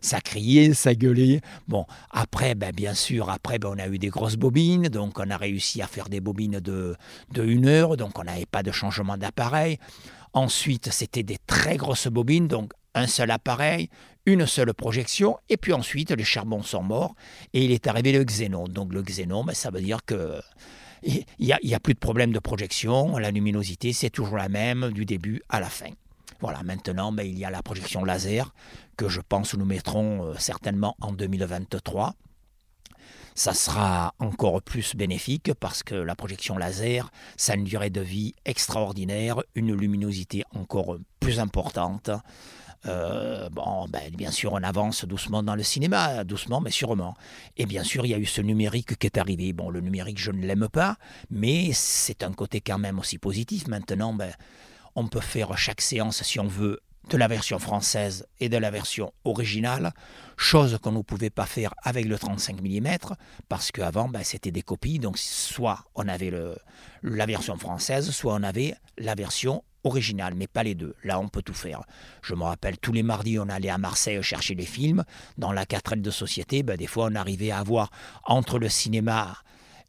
ça 0.00 0.20
criait, 0.20 0.74
ça 0.74 0.94
gueulait. 0.94 1.40
Bon, 1.66 1.86
après, 2.10 2.54
ben, 2.54 2.72
bien 2.72 2.94
sûr, 2.94 3.30
après, 3.30 3.58
on 3.64 3.78
a 3.78 3.88
eu 3.88 3.98
des 3.98 4.08
grosses 4.08 4.36
bobines. 4.36 4.88
Donc, 4.88 5.18
on 5.18 5.30
a 5.30 5.36
réussi 5.36 5.82
à 5.82 5.86
faire 5.86 6.08
des 6.08 6.20
bobines 6.20 6.60
de, 6.60 6.96
une 7.36 7.66
heure. 7.66 7.96
Donc, 7.96 8.18
on 8.18 8.24
n'avait 8.24 8.46
pas 8.46 8.62
de 8.62 8.72
changement 8.72 9.16
d'appareil. 9.16 9.78
Ensuite, 10.32 10.92
c'était 10.92 11.22
des 11.22 11.38
très 11.46 11.76
grosses 11.76 12.08
bobines. 12.08 12.48
Donc, 12.48 12.72
un 12.94 13.06
seul 13.06 13.30
appareil, 13.30 13.88
une 14.26 14.46
seule 14.46 14.74
projection, 14.74 15.38
et 15.48 15.56
puis 15.56 15.72
ensuite 15.72 16.10
les 16.10 16.24
charbons 16.24 16.62
sont 16.62 16.82
morts, 16.82 17.14
et 17.52 17.64
il 17.64 17.70
est 17.70 17.86
arrivé 17.86 18.12
le 18.12 18.24
xénon. 18.24 18.66
Donc 18.66 18.92
le 18.92 19.02
xénon, 19.02 19.44
ça 19.52 19.70
veut 19.70 19.80
dire 19.80 20.04
que 20.04 20.40
il 21.02 21.24
n'y 21.38 21.74
a, 21.74 21.80
plus 21.80 21.94
de 21.94 21.98
problème 21.98 22.32
de 22.32 22.38
projection, 22.38 23.16
la 23.16 23.30
luminosité 23.30 23.92
c'est 23.92 24.10
toujours 24.10 24.36
la 24.36 24.48
même 24.48 24.90
du 24.92 25.04
début 25.04 25.42
à 25.48 25.60
la 25.60 25.68
fin. 25.68 25.90
Voilà, 26.40 26.62
maintenant 26.62 27.12
ben, 27.12 27.26
il 27.26 27.38
y 27.38 27.44
a 27.44 27.50
la 27.50 27.62
projection 27.62 28.04
laser 28.04 28.52
que 28.96 29.08
je 29.08 29.20
pense 29.20 29.54
nous 29.54 29.64
mettrons 29.64 30.24
euh, 30.24 30.34
certainement 30.38 30.96
en 31.00 31.12
2023. 31.12 32.14
Ça 33.34 33.54
sera 33.54 34.14
encore 34.18 34.60
plus 34.60 34.94
bénéfique 34.94 35.52
parce 35.54 35.82
que 35.82 35.94
la 35.94 36.14
projection 36.14 36.58
laser, 36.58 37.10
ça 37.36 37.52
a 37.52 37.56
une 37.56 37.64
durée 37.64 37.90
de 37.90 38.00
vie 38.00 38.34
extraordinaire, 38.44 39.40
une 39.54 39.74
luminosité 39.74 40.44
encore 40.54 40.98
plus 41.20 41.40
importante. 41.40 42.10
Euh, 42.86 43.48
bon, 43.50 43.86
ben, 43.88 44.10
bien 44.14 44.30
sûr, 44.30 44.52
on 44.52 44.62
avance 44.62 45.04
doucement 45.04 45.42
dans 45.42 45.54
le 45.54 45.62
cinéma, 45.62 46.24
doucement 46.24 46.60
mais 46.60 46.70
sûrement. 46.70 47.14
Et 47.56 47.66
bien 47.66 47.84
sûr, 47.84 48.06
il 48.06 48.10
y 48.10 48.14
a 48.14 48.18
eu 48.18 48.26
ce 48.26 48.40
numérique 48.40 48.98
qui 48.98 49.06
est 49.06 49.18
arrivé. 49.18 49.52
Bon, 49.52 49.70
le 49.70 49.80
numérique, 49.80 50.18
je 50.18 50.30
ne 50.30 50.46
l'aime 50.46 50.68
pas, 50.68 50.96
mais 51.30 51.72
c'est 51.74 52.22
un 52.22 52.32
côté 52.32 52.60
quand 52.60 52.78
même 52.78 52.98
aussi 52.98 53.18
positif. 53.18 53.66
Maintenant, 53.68 54.14
ben, 54.14 54.32
on 54.94 55.06
peut 55.08 55.20
faire 55.20 55.56
chaque 55.58 55.80
séance, 55.80 56.22
si 56.22 56.40
on 56.40 56.46
veut, 56.46 56.80
de 57.08 57.16
la 57.16 57.28
version 57.28 57.58
française 57.58 58.26
et 58.38 58.48
de 58.48 58.56
la 58.56 58.70
version 58.70 59.12
originale, 59.24 59.92
chose 60.36 60.78
qu'on 60.80 60.92
ne 60.92 61.02
pouvait 61.02 61.30
pas 61.30 61.46
faire 61.46 61.74
avec 61.82 62.06
le 62.06 62.18
35 62.18 62.60
mm, 62.62 62.88
parce 63.48 63.72
qu'avant, 63.72 64.08
ben, 64.08 64.22
c'était 64.22 64.52
des 64.52 64.62
copies, 64.62 64.98
donc 64.98 65.18
soit 65.18 65.84
on 65.94 66.08
avait 66.08 66.30
le, 66.30 66.56
la 67.02 67.26
version 67.26 67.56
française, 67.56 68.10
soit 68.10 68.34
on 68.34 68.42
avait 68.42 68.74
la 68.98 69.14
version 69.14 69.64
original, 69.84 70.34
mais 70.36 70.46
pas 70.46 70.62
les 70.62 70.74
deux. 70.74 70.94
Là, 71.04 71.20
on 71.20 71.28
peut 71.28 71.42
tout 71.42 71.54
faire. 71.54 71.82
Je 72.22 72.34
me 72.34 72.42
rappelle, 72.42 72.78
tous 72.78 72.92
les 72.92 73.02
mardis, 73.02 73.38
on 73.38 73.48
allait 73.48 73.70
à 73.70 73.78
Marseille 73.78 74.22
chercher 74.22 74.54
les 74.54 74.66
films. 74.66 75.04
Dans 75.38 75.52
la 75.52 75.66
4 75.66 75.96
de 75.96 76.10
société, 76.10 76.62
ben, 76.62 76.76
des 76.76 76.86
fois, 76.86 77.08
on 77.10 77.14
arrivait 77.14 77.50
à 77.50 77.58
avoir 77.58 77.90
entre 78.24 78.58
le 78.58 78.68
cinéma 78.68 79.36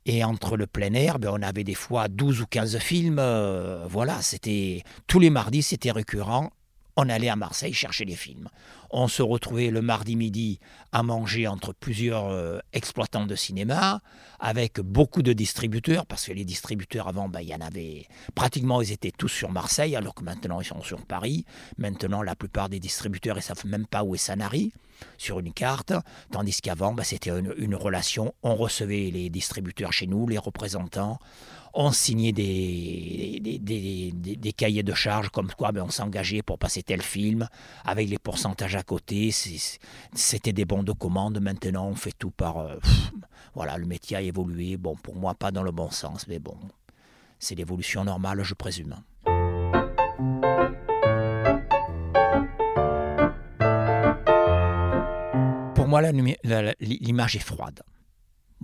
et 0.06 0.24
entre 0.24 0.58
le 0.58 0.66
plein 0.66 0.94
air, 0.94 1.20
ben, 1.20 1.30
on 1.32 1.42
avait 1.42 1.64
des 1.64 1.76
fois 1.76 2.08
12 2.08 2.42
ou 2.42 2.46
15 2.48 2.78
films. 2.80 3.20
Euh, 3.20 3.86
voilà, 3.88 4.22
c'était 4.22 4.84
tous 5.08 5.20
les 5.20 5.30
mardis, 5.30 5.62
c'était 5.62 5.92
récurrent 5.92 6.52
on 6.96 7.10
allait 7.10 7.30
à 7.30 7.36
Marseille 7.36 7.74
chercher 7.74 8.06
les 8.06 8.16
films. 8.16 8.50
On 8.90 9.08
se 9.08 9.22
retrouvait 9.22 9.72
le 9.72 9.82
mardi 9.82 10.16
midi 10.16 10.60
à 10.92 11.04
manger 11.04 11.48
entre 11.48 11.74
plusieurs 11.74 12.28
euh, 12.28 12.60
exploitants 12.74 13.26
de 13.26 13.36
cinéma, 13.36 14.02
avec 14.40 14.80
beaucoup 14.82 15.22
de 15.22 15.34
distributeurs, 15.34 16.06
parce 16.06 16.26
que 16.26 16.34
les 16.34 16.46
distributeurs 16.46 17.08
avant, 17.08 17.30
ben, 17.30 17.42
il 17.42 17.50
y 17.50 17.56
en 17.56 17.62
avait 17.62 18.08
pratiquement, 18.36 18.82
ils 18.82 18.92
étaient 18.92 19.12
tous 19.12 19.30
sur 19.30 19.52
Marseille, 19.52 19.96
alors 19.96 20.14
que 20.14 20.24
maintenant 20.24 20.60
ils 20.60 20.66
sont 20.66 20.82
sur 20.82 21.06
Paris. 21.06 21.46
Maintenant, 21.78 22.22
la 22.22 22.36
plupart 22.36 22.70
des 22.70 22.80
distributeurs, 22.80 23.38
ils 23.38 23.40
ne 23.40 23.44
savent 23.44 23.66
même 23.66 23.88
pas 23.88 24.04
où 24.04 24.16
est 24.16 24.18
Sanary 24.18 24.74
sur 25.18 25.40
une 25.40 25.54
carte, 25.54 25.94
tandis 26.32 26.62
qu'avant, 26.62 26.94
ben, 26.94 27.04
c'était 27.04 27.32
une 27.32 27.76
relation. 27.76 28.34
On 28.44 28.56
recevait 28.56 29.12
les 29.12 29.30
distributeurs 29.30 29.94
chez 29.94 30.08
nous, 30.08 30.28
les 30.28 30.38
représentants 30.38 31.20
on 31.74 31.92
signait 31.92 32.32
des, 32.32 33.40
des, 33.60 34.54
cahiers 34.54 34.84
de 34.84 34.94
charges 34.94 35.30
comme 35.30 35.52
quoi 35.52 35.72
ben, 35.72 35.84
on 35.84 35.90
s'engageait 35.90 36.42
pour 36.42 36.58
passer 36.58 36.84
tel 36.84 37.02
film, 37.02 37.48
avec 37.86 38.10
les 38.10 38.20
pourcentages 38.20 38.76
à 38.76 38.84
côté. 38.84 39.32
C'était 40.14 40.54
des 40.54 40.66
bons 40.66 40.84
de 40.84 40.92
commande. 40.92 41.40
Maintenant, 41.40 41.88
on 41.88 41.96
fait 41.96 42.14
tout 42.18 42.32
par. 42.32 42.58
Euh, 42.58 42.78
voilà, 43.56 43.78
le 43.78 43.86
métier 43.86 44.18
a 44.18 44.22
évolué. 44.22 44.78
Bon, 44.78 44.96
pour 44.96 45.16
moi, 45.16 45.34
pas 45.34 45.52
dans 45.52 45.64
le 45.64 45.72
bon 45.72 45.90
sens, 45.90 46.28
mais 46.28 46.40
bon, 46.40 46.58
c'est 47.40 47.56
l'évolution 47.56 48.04
normale, 48.04 48.44
je 48.44 48.54
présume. 48.54 48.96
Moi, 55.92 56.02
l'image 56.80 57.36
est 57.36 57.40
froide. 57.40 57.82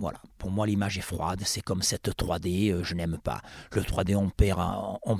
Voilà, 0.00 0.20
pour 0.38 0.52
moi 0.52 0.64
l'image 0.64 0.96
est 0.96 1.02
froide, 1.02 1.42
c'est 1.44 1.60
comme 1.60 1.82
cette 1.82 2.08
3D, 2.08 2.70
euh, 2.70 2.84
je 2.84 2.94
n'aime 2.94 3.18
pas. 3.18 3.42
Le 3.72 3.82
3D 3.82 4.14
on 4.14 4.30
perd, 4.30 4.60
on 5.02 5.18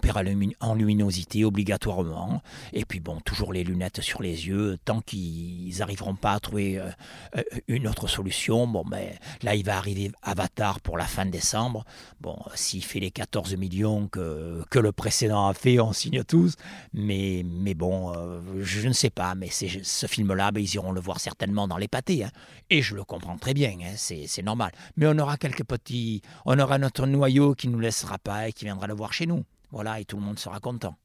en 0.60 0.74
luminosité 0.76 1.44
obligatoirement, 1.44 2.40
et 2.72 2.84
puis 2.84 3.00
bon, 3.00 3.18
toujours 3.24 3.52
les 3.52 3.64
lunettes 3.64 4.00
sur 4.00 4.22
les 4.22 4.46
yeux, 4.46 4.78
tant 4.84 5.00
qu'ils 5.00 5.78
n'arriveront 5.78 6.14
pas 6.14 6.34
à 6.34 6.38
trouver 6.38 6.78
euh, 6.78 6.90
euh, 7.36 7.42
une 7.66 7.88
autre 7.88 8.06
solution, 8.06 8.68
bon 8.68 8.84
ben 8.88 9.10
là 9.42 9.56
il 9.56 9.64
va 9.64 9.76
arriver 9.76 10.12
Avatar 10.22 10.80
pour 10.80 10.96
la 10.96 11.06
fin 11.06 11.26
décembre, 11.26 11.84
bon 12.20 12.38
s'il 12.54 12.84
fait 12.84 13.00
les 13.00 13.10
14 13.10 13.56
millions 13.56 14.06
que, 14.06 14.62
que 14.70 14.78
le 14.78 14.92
précédent 14.92 15.48
a 15.48 15.54
fait, 15.54 15.80
on 15.80 15.92
signe 15.92 16.22
tous, 16.22 16.54
mais, 16.92 17.44
mais 17.44 17.74
bon, 17.74 18.12
je 18.60 18.86
ne 18.86 18.92
sais 18.92 19.10
pas, 19.10 19.34
mais 19.34 19.48
ce 19.50 20.06
film-là, 20.06 20.52
ben, 20.52 20.62
ils 20.62 20.74
iront 20.76 20.92
le 20.92 21.00
voir 21.00 21.18
certainement 21.18 21.66
dans 21.66 21.78
les 21.78 21.88
pâtés, 21.88 22.22
hein. 22.22 22.30
et 22.70 22.80
je 22.80 22.94
le 22.94 23.02
comprends 23.02 23.38
très 23.38 23.54
bien, 23.54 23.76
hein, 23.82 23.94
c'est 23.96 24.42
normal. 24.42 24.67
Mais 24.96 25.06
on 25.06 25.18
aura 25.18 25.36
quelques 25.36 25.64
petits, 25.64 26.22
on 26.46 26.58
aura 26.58 26.78
notre 26.78 27.06
noyau 27.06 27.54
qui 27.54 27.68
ne 27.68 27.72
nous 27.72 27.80
laissera 27.80 28.18
pas 28.18 28.48
et 28.48 28.52
qui 28.52 28.64
viendra 28.64 28.86
le 28.86 28.94
voir 28.94 29.12
chez 29.12 29.26
nous. 29.26 29.44
Voilà, 29.70 30.00
et 30.00 30.04
tout 30.04 30.16
le 30.16 30.22
monde 30.22 30.38
sera 30.38 30.60
content. 30.60 30.96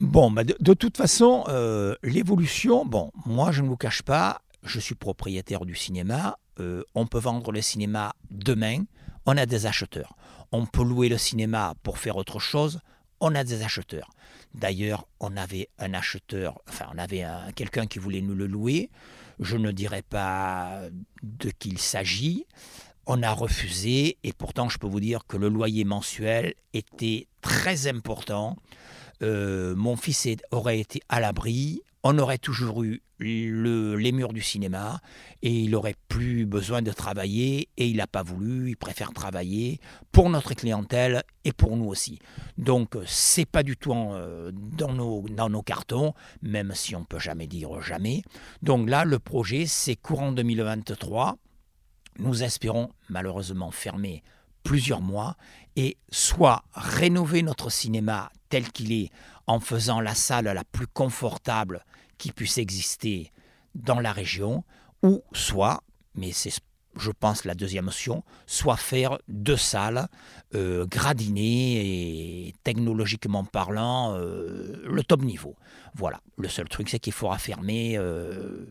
Bon, 0.00 0.30
bah, 0.30 0.42
de, 0.42 0.74
toute 0.74 0.96
façon, 0.96 1.44
euh, 1.48 1.94
l'évolution, 2.02 2.84
bon, 2.84 3.12
moi 3.26 3.52
je 3.52 3.62
ne 3.62 3.68
vous 3.68 3.76
cache 3.76 4.02
pas, 4.02 4.40
je 4.64 4.80
suis 4.80 4.94
propriétaire 4.94 5.64
du 5.64 5.76
cinéma, 5.76 6.38
euh, 6.58 6.82
on 6.94 7.06
peut 7.06 7.20
vendre 7.20 7.52
le 7.52 7.60
cinéma 7.60 8.14
demain, 8.30 8.84
on 9.26 9.36
a 9.36 9.46
des 9.46 9.66
acheteurs. 9.66 10.16
On 10.50 10.66
peut 10.66 10.82
louer 10.82 11.08
le 11.08 11.18
cinéma 11.18 11.74
pour 11.82 11.98
faire 11.98 12.16
autre 12.16 12.38
chose, 12.38 12.80
on 13.20 13.34
a 13.34 13.44
des 13.44 13.62
acheteurs. 13.62 14.10
D'ailleurs, 14.54 15.06
on 15.20 15.36
avait 15.36 15.68
un 15.78 15.94
acheteur, 15.94 16.60
enfin, 16.68 16.86
on 16.94 16.98
avait 16.98 17.24
quelqu'un 17.54 17.86
qui 17.86 17.98
voulait 17.98 18.20
nous 18.20 18.34
le 18.34 18.46
louer. 18.46 18.90
Je 19.40 19.56
ne 19.56 19.70
dirais 19.70 20.02
pas 20.02 20.80
de 21.22 21.50
qui 21.50 21.70
il 21.70 21.78
s'agit. 21.78 22.46
On 23.06 23.22
a 23.22 23.32
refusé 23.32 24.18
et 24.22 24.32
pourtant, 24.32 24.68
je 24.68 24.78
peux 24.78 24.86
vous 24.86 25.00
dire 25.00 25.26
que 25.26 25.36
le 25.36 25.48
loyer 25.48 25.84
mensuel 25.84 26.54
était 26.74 27.26
très 27.40 27.86
important. 27.86 28.56
Euh, 29.22 29.74
mon 29.74 29.96
fils 29.96 30.28
aurait 30.50 30.78
été 30.78 31.00
à 31.08 31.20
l'abri 31.20 31.82
on 32.10 32.18
aurait 32.18 32.38
toujours 32.38 32.84
eu 32.84 33.02
les 33.20 34.12
murs 34.12 34.32
du 34.32 34.40
cinéma 34.40 34.98
et 35.42 35.52
il 35.52 35.74
aurait 35.74 35.96
plus 36.08 36.46
besoin 36.46 36.80
de 36.80 36.90
travailler 36.90 37.68
et 37.76 37.86
il 37.86 37.98
n'a 37.98 38.06
pas 38.06 38.22
voulu, 38.22 38.70
il 38.70 38.76
préfère 38.78 39.12
travailler 39.12 39.78
pour 40.10 40.30
notre 40.30 40.54
clientèle 40.54 41.22
et 41.44 41.52
pour 41.52 41.76
nous 41.76 41.84
aussi. 41.84 42.18
Donc 42.56 42.96
c'est 43.04 43.44
pas 43.44 43.62
du 43.62 43.76
tout 43.76 43.92
euh, 43.92 44.50
dans, 44.54 44.94
nos, 44.94 45.26
dans 45.28 45.50
nos 45.50 45.60
cartons, 45.60 46.14
même 46.40 46.72
si 46.74 46.96
on 46.96 47.04
peut 47.04 47.18
jamais 47.18 47.46
dire 47.46 47.82
jamais. 47.82 48.22
Donc 48.62 48.88
là, 48.88 49.04
le 49.04 49.18
projet, 49.18 49.66
c'est 49.66 49.96
courant 49.96 50.32
2023. 50.32 51.36
Nous 52.20 52.42
espérons 52.42 52.88
malheureusement 53.10 53.70
fermer 53.70 54.22
plusieurs 54.62 55.02
mois 55.02 55.36
et 55.76 55.98
soit 56.10 56.62
rénover 56.72 57.42
notre 57.42 57.70
cinéma 57.70 58.32
tel 58.48 58.72
qu'il 58.72 58.92
est 58.92 59.10
en 59.48 59.58
faisant 59.58 60.00
la 60.00 60.14
salle 60.14 60.44
la 60.44 60.62
plus 60.62 60.86
confortable 60.86 61.84
qui 62.18 62.30
puisse 62.30 62.58
exister 62.58 63.32
dans 63.74 63.98
la 63.98 64.12
région, 64.12 64.62
ou 65.02 65.22
soit, 65.32 65.82
mais 66.14 66.32
c'est 66.32 66.52
je 66.96 67.10
pense 67.10 67.44
la 67.44 67.54
deuxième 67.54 67.88
option, 67.88 68.24
soit 68.46 68.76
faire 68.76 69.18
deux 69.28 69.56
salles 69.56 70.08
euh, 70.54 70.84
gradinées 70.86 72.48
et 72.48 72.54
technologiquement 72.64 73.44
parlant 73.44 74.16
euh, 74.16 74.82
le 74.84 75.02
top 75.04 75.22
niveau. 75.22 75.54
Voilà, 75.94 76.20
le 76.36 76.48
seul 76.48 76.68
truc 76.68 76.88
c'est 76.88 76.98
qu'il 76.98 77.12
faudra 77.12 77.38
fermer, 77.38 77.96
euh, 77.96 78.66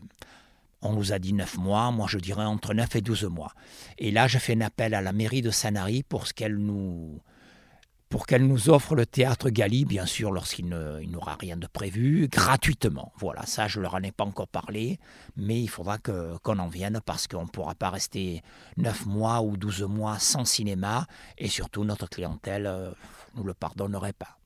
on 0.82 0.92
nous 0.92 1.12
a 1.12 1.18
dit 1.18 1.32
9 1.32 1.58
mois, 1.58 1.90
moi 1.90 2.06
je 2.08 2.18
dirais 2.18 2.44
entre 2.44 2.74
9 2.74 2.96
et 2.96 3.00
12 3.00 3.24
mois. 3.24 3.52
Et 3.98 4.10
là 4.10 4.28
je 4.28 4.38
fais 4.38 4.54
un 4.54 4.60
appel 4.60 4.94
à 4.94 5.00
la 5.00 5.12
mairie 5.12 5.42
de 5.42 5.50
Sanary 5.50 6.02
pour 6.02 6.26
ce 6.26 6.34
qu'elle 6.34 6.56
nous 6.56 7.20
pour 8.08 8.26
qu'elle 8.26 8.46
nous 8.46 8.70
offre 8.70 8.94
le 8.94 9.04
théâtre 9.04 9.50
Gali, 9.50 9.84
bien 9.84 10.06
sûr, 10.06 10.32
lorsqu'il 10.32 10.66
n'aura 10.68 11.36
rien 11.38 11.56
de 11.56 11.66
prévu, 11.66 12.28
gratuitement. 12.28 13.12
Voilà, 13.18 13.44
ça, 13.44 13.68
je 13.68 13.78
ne 13.78 13.82
leur 13.82 13.94
en 13.94 14.02
ai 14.02 14.12
pas 14.12 14.24
encore 14.24 14.48
parlé, 14.48 14.98
mais 15.36 15.60
il 15.60 15.68
faudra 15.68 15.98
qu'on 15.98 16.58
en 16.58 16.68
vienne 16.68 17.00
parce 17.04 17.26
qu'on 17.26 17.42
ne 17.42 17.48
pourra 17.48 17.74
pas 17.74 17.90
rester 17.90 18.42
9 18.78 19.06
mois 19.06 19.42
ou 19.42 19.56
12 19.56 19.82
mois 19.82 20.18
sans 20.18 20.44
cinéma, 20.44 21.06
et 21.36 21.48
surtout, 21.48 21.84
notre 21.84 22.08
clientèle 22.08 22.62
ne 22.62 22.68
euh, 22.68 22.90
nous 23.34 23.44
le 23.44 23.54
pardonnerait 23.54 24.14
pas. 24.14 24.38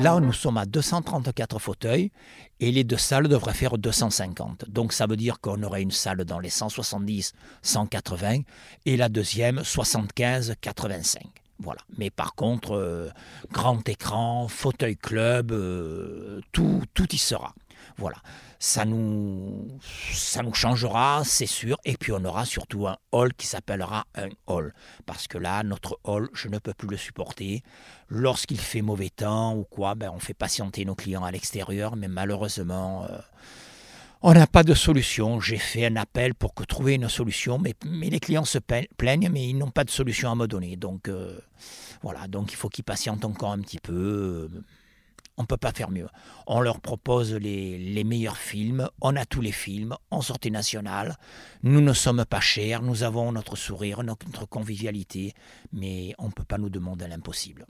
Là, 0.00 0.18
nous 0.18 0.32
sommes 0.32 0.56
à 0.56 0.64
234 0.64 1.58
fauteuils 1.58 2.10
et 2.58 2.72
les 2.72 2.84
deux 2.84 2.96
salles 2.96 3.28
devraient 3.28 3.52
faire 3.52 3.76
250. 3.76 4.64
Donc 4.70 4.94
ça 4.94 5.06
veut 5.06 5.16
dire 5.18 5.40
qu'on 5.40 5.62
aurait 5.62 5.82
une 5.82 5.90
salle 5.90 6.24
dans 6.24 6.38
les 6.38 6.48
170, 6.48 7.34
180 7.60 8.38
et 8.86 8.96
la 8.96 9.10
deuxième 9.10 9.62
75, 9.62 10.54
85. 10.58 11.22
Voilà. 11.58 11.82
Mais 11.98 12.08
par 12.08 12.34
contre, 12.34 12.76
euh, 12.76 13.10
grand 13.52 13.86
écran, 13.90 14.48
fauteuil 14.48 14.96
club, 14.96 15.52
euh, 15.52 16.40
tout, 16.52 16.82
tout 16.94 17.14
y 17.14 17.18
sera. 17.18 17.54
Voilà. 18.00 18.16
Ça 18.58 18.86
nous, 18.86 19.68
ça 20.12 20.42
nous 20.42 20.54
changera, 20.54 21.22
c'est 21.24 21.46
sûr. 21.46 21.76
Et 21.84 21.98
puis 21.98 22.12
on 22.12 22.24
aura 22.24 22.46
surtout 22.46 22.86
un 22.86 22.96
hall 23.12 23.34
qui 23.34 23.46
s'appellera 23.46 24.06
un 24.14 24.28
hall. 24.46 24.72
Parce 25.04 25.28
que 25.28 25.36
là, 25.36 25.62
notre 25.62 26.00
hall, 26.04 26.30
je 26.32 26.48
ne 26.48 26.58
peux 26.58 26.72
plus 26.72 26.88
le 26.88 26.96
supporter. 26.96 27.62
Lorsqu'il 28.08 28.58
fait 28.58 28.80
mauvais 28.80 29.10
temps 29.10 29.54
ou 29.54 29.64
quoi, 29.64 29.94
ben, 29.94 30.10
on 30.14 30.18
fait 30.18 30.34
patienter 30.34 30.86
nos 30.86 30.94
clients 30.94 31.24
à 31.24 31.30
l'extérieur. 31.30 31.94
Mais 31.94 32.08
malheureusement, 32.08 33.04
euh, 33.04 33.18
on 34.22 34.32
n'a 34.32 34.46
pas 34.46 34.62
de 34.62 34.74
solution. 34.74 35.38
J'ai 35.40 35.58
fait 35.58 35.84
un 35.84 35.96
appel 35.96 36.34
pour 36.34 36.54
que 36.54 36.64
trouver 36.64 36.94
une 36.94 37.10
solution. 37.10 37.58
Mais, 37.58 37.74
mais 37.84 38.08
les 38.08 38.20
clients 38.20 38.46
se 38.46 38.58
plaignent, 38.58 39.28
mais 39.30 39.46
ils 39.46 39.58
n'ont 39.58 39.70
pas 39.70 39.84
de 39.84 39.90
solution 39.90 40.30
à 40.30 40.34
me 40.34 40.46
donner. 40.46 40.76
Donc 40.76 41.08
euh, 41.08 41.38
voilà, 42.02 42.28
donc 42.28 42.50
il 42.50 42.56
faut 42.56 42.70
qu'ils 42.70 42.84
patientent 42.84 43.26
encore 43.26 43.52
un 43.52 43.60
petit 43.60 43.78
peu 43.78 44.48
on 45.40 45.44
ne 45.44 45.46
peut 45.46 45.56
pas 45.56 45.72
faire 45.72 45.90
mieux. 45.90 46.08
On 46.46 46.60
leur 46.60 46.82
propose 46.82 47.32
les, 47.32 48.04
meilleurs 48.04 48.36
films, 48.36 48.90
on 49.00 49.16
a 49.16 49.24
tous 49.24 49.40
les 49.40 49.52
films 49.52 49.96
en 50.10 50.20
sortie 50.20 50.50
nationale, 50.50 51.16
nous 51.62 51.80
ne 51.80 51.94
sommes 51.94 52.26
pas 52.26 52.40
chers, 52.40 52.82
nous 52.82 53.04
avons 53.04 53.32
notre 53.32 53.56
sourire, 53.56 54.02
notre 54.02 54.44
convivialité, 54.46 55.32
mais 55.72 56.14
on 56.18 56.26
ne 56.26 56.32
peut 56.32 56.44
pas 56.44 56.58
nous 56.58 56.68
demander 56.68 57.08
l'impossible. 57.08 57.64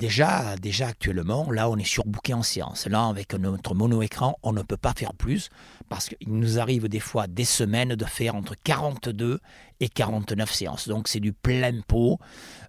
Déjà, 0.00 0.86
actuellement, 0.86 1.50
là, 1.50 1.68
on 1.68 1.76
est 1.76 1.84
surbooké 1.84 2.34
en 2.34 2.42
séance. 2.42 2.86
Là, 2.86 3.06
avec 3.06 3.34
notre 3.34 3.74
mono-écran, 3.74 4.38
on 4.42 4.52
ne 4.52 4.62
peut 4.62 4.76
pas 4.76 4.92
faire 4.96 5.14
plus 5.14 5.50
parce 5.88 6.08
qu'il 6.08 6.32
nous 6.32 6.58
arrive 6.58 6.88
des 6.88 7.00
fois 7.00 7.26
des 7.26 7.44
semaines 7.44 7.94
de 7.94 8.04
faire 8.04 8.34
entre 8.34 8.54
42 8.64 9.40
et 9.80 9.88
49 9.88 10.52
séances. 10.52 10.88
Donc, 10.88 11.08
c'est 11.08 11.20
du 11.20 11.32
plein 11.32 11.80
pot. 11.86 12.18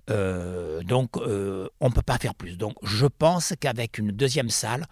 Euh, 0.10 0.84
donc, 0.84 1.18
euh, 1.18 1.68
on 1.80 1.90
ne 1.90 1.94
peut 1.94 2.02
pas 2.02 2.18
faire 2.18 2.36
plus. 2.36 2.58
Donc, 2.58 2.76
je 2.84 3.06
pense 3.06 3.54
qu'avec 3.60 3.98
une 3.98 4.12
deuxième 4.12 4.50
salle, 4.50 4.86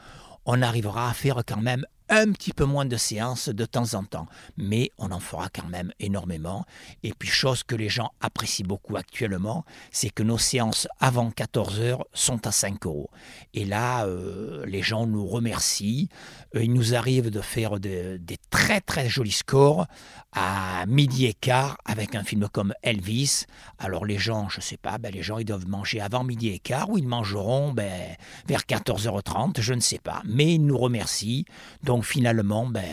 on 0.46 0.62
arrivera 0.62 1.10
à 1.10 1.14
faire 1.14 1.42
quand 1.46 1.62
même 1.62 1.86
un 2.10 2.32
petit 2.32 2.54
peu 2.54 2.66
moins 2.66 2.86
de 2.86 2.98
séances 2.98 3.50
de 3.50 3.66
temps 3.66 3.94
en 3.94 4.04
temps, 4.04 4.28
mais 4.58 4.92
on 4.98 5.12
en 5.12 5.20
fera 5.20 5.50
quand 5.50 5.68
même 5.68 5.92
énormément. 6.00 6.66
Et 7.04 7.14
puis, 7.14 7.30
chose 7.30 7.64
que 7.64 7.76
les 7.76 7.90
gens 7.90 8.12
apprécient 8.20 8.66
beaucoup 8.66 8.98
actuellement, 8.98 9.66
c'est 9.92 10.10
que 10.10 10.24
nos 10.24 10.38
séances 10.38 10.88
avant 11.00 11.32
14 11.32 11.80
heures 11.80 12.06
sont 12.14 12.46
à 12.48 12.52
5 12.52 12.86
euros. 12.86 13.10
Et 13.54 13.66
là, 13.66 14.06
euh, 14.06 14.66
les 14.66 14.82
gens 14.82 15.06
nous 15.06 15.26
remercient. 15.26 16.10
Euh, 16.56 16.64
il 16.64 16.74
nous 16.74 16.96
arrive 16.96 17.30
de 17.30 17.42
faire 17.42 17.80
des 17.80 18.20
très 18.50 18.82
très 18.82 19.08
jolis 19.08 19.32
scores 19.32 19.86
à 20.32 20.86
midi 20.88 21.26
et 21.26 21.34
quart 21.34 21.78
avec 21.86 22.16
un 22.16 22.24
film 22.24 22.48
comme 22.50 22.74
Elvis. 22.84 23.46
Alors 23.78 24.06
les 24.06 24.18
gens, 24.18 24.50
je 24.50 24.62
sais 24.62 24.78
pas, 24.78 24.98
ben, 24.98 25.12
les 25.12 25.24
gens 25.24 25.38
ils 25.38 25.46
doivent 25.46 25.68
manger 25.68 26.02
avant 26.02 26.24
midi 26.24 26.50
et 26.50 26.60
quart 26.60 26.90
ou 26.90 26.98
ils 26.98 27.08
mangeront 27.08 27.72
ben, 27.74 28.16
vers 28.48 28.62
14h30, 28.62 29.62
je 29.62 29.74
ne 29.74 29.80
sais 29.80 30.00
pas. 30.00 30.22
Mais 30.26 30.56
ils 30.56 30.66
nous 30.66 30.78
remercient. 30.78 31.46
Donc 31.84 31.99
donc 32.00 32.06
finalement, 32.06 32.66
ben, 32.66 32.86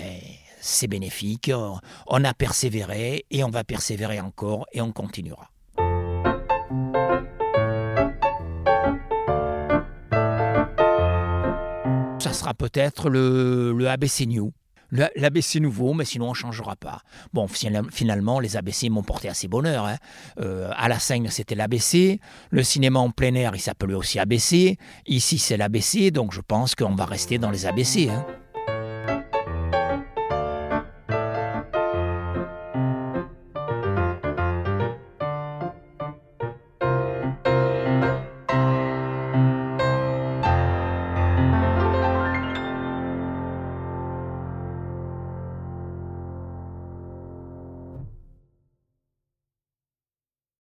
c'est 0.61 0.89
bénéfique. 0.89 1.53
On 2.09 2.25
a 2.25 2.35
persévéré 2.35 3.25
et 3.31 3.45
on 3.45 3.51
va 3.51 3.63
persévérer 3.63 4.19
encore 4.19 4.67
et 4.73 4.81
on 4.81 4.91
continuera. 4.91 5.49
Ça 12.19 12.33
sera 12.33 12.53
peut-être 12.55 13.09
le, 13.09 13.87
ABC 13.89 14.27
New. 14.27 14.53
L'ABC 14.91 15.61
nouveau, 15.61 15.95
mais 15.95 16.05
sinon 16.05 16.27
on 16.27 16.31
ne 16.31 16.35
changera 16.35 16.75
pas. 16.75 17.03
Bon, 17.33 17.47
finalement, 17.47 18.41
les 18.41 18.57
ABC 18.57 18.89
m'ont 18.89 19.05
porté 19.05 19.29
assez 19.29 19.47
bonheur. 19.47 19.87
Hein. 19.87 19.99
Euh, 20.41 20.73
à 20.77 20.89
la 20.89 20.99
scène, 20.99 21.29
c'était 21.29 21.55
l'ABC. 21.55 22.19
Le 22.51 22.63
cinéma 22.65 22.99
en 22.99 23.11
plein 23.11 23.35
air, 23.37 23.53
il 23.55 23.61
s'appelait 23.61 23.95
aussi 23.95 24.19
ABC. 24.19 24.79
Ici, 25.07 25.39
c'est 25.39 25.57
l'ABC, 25.57 26.11
donc 26.11 26.33
je 26.33 26.41
pense 26.41 26.75
qu'on 26.75 26.97
va 26.97 27.05
rester 27.05 27.39
dans 27.39 27.53
les 27.53 27.67
ABC. 27.67 28.11
Hein. 28.11 28.27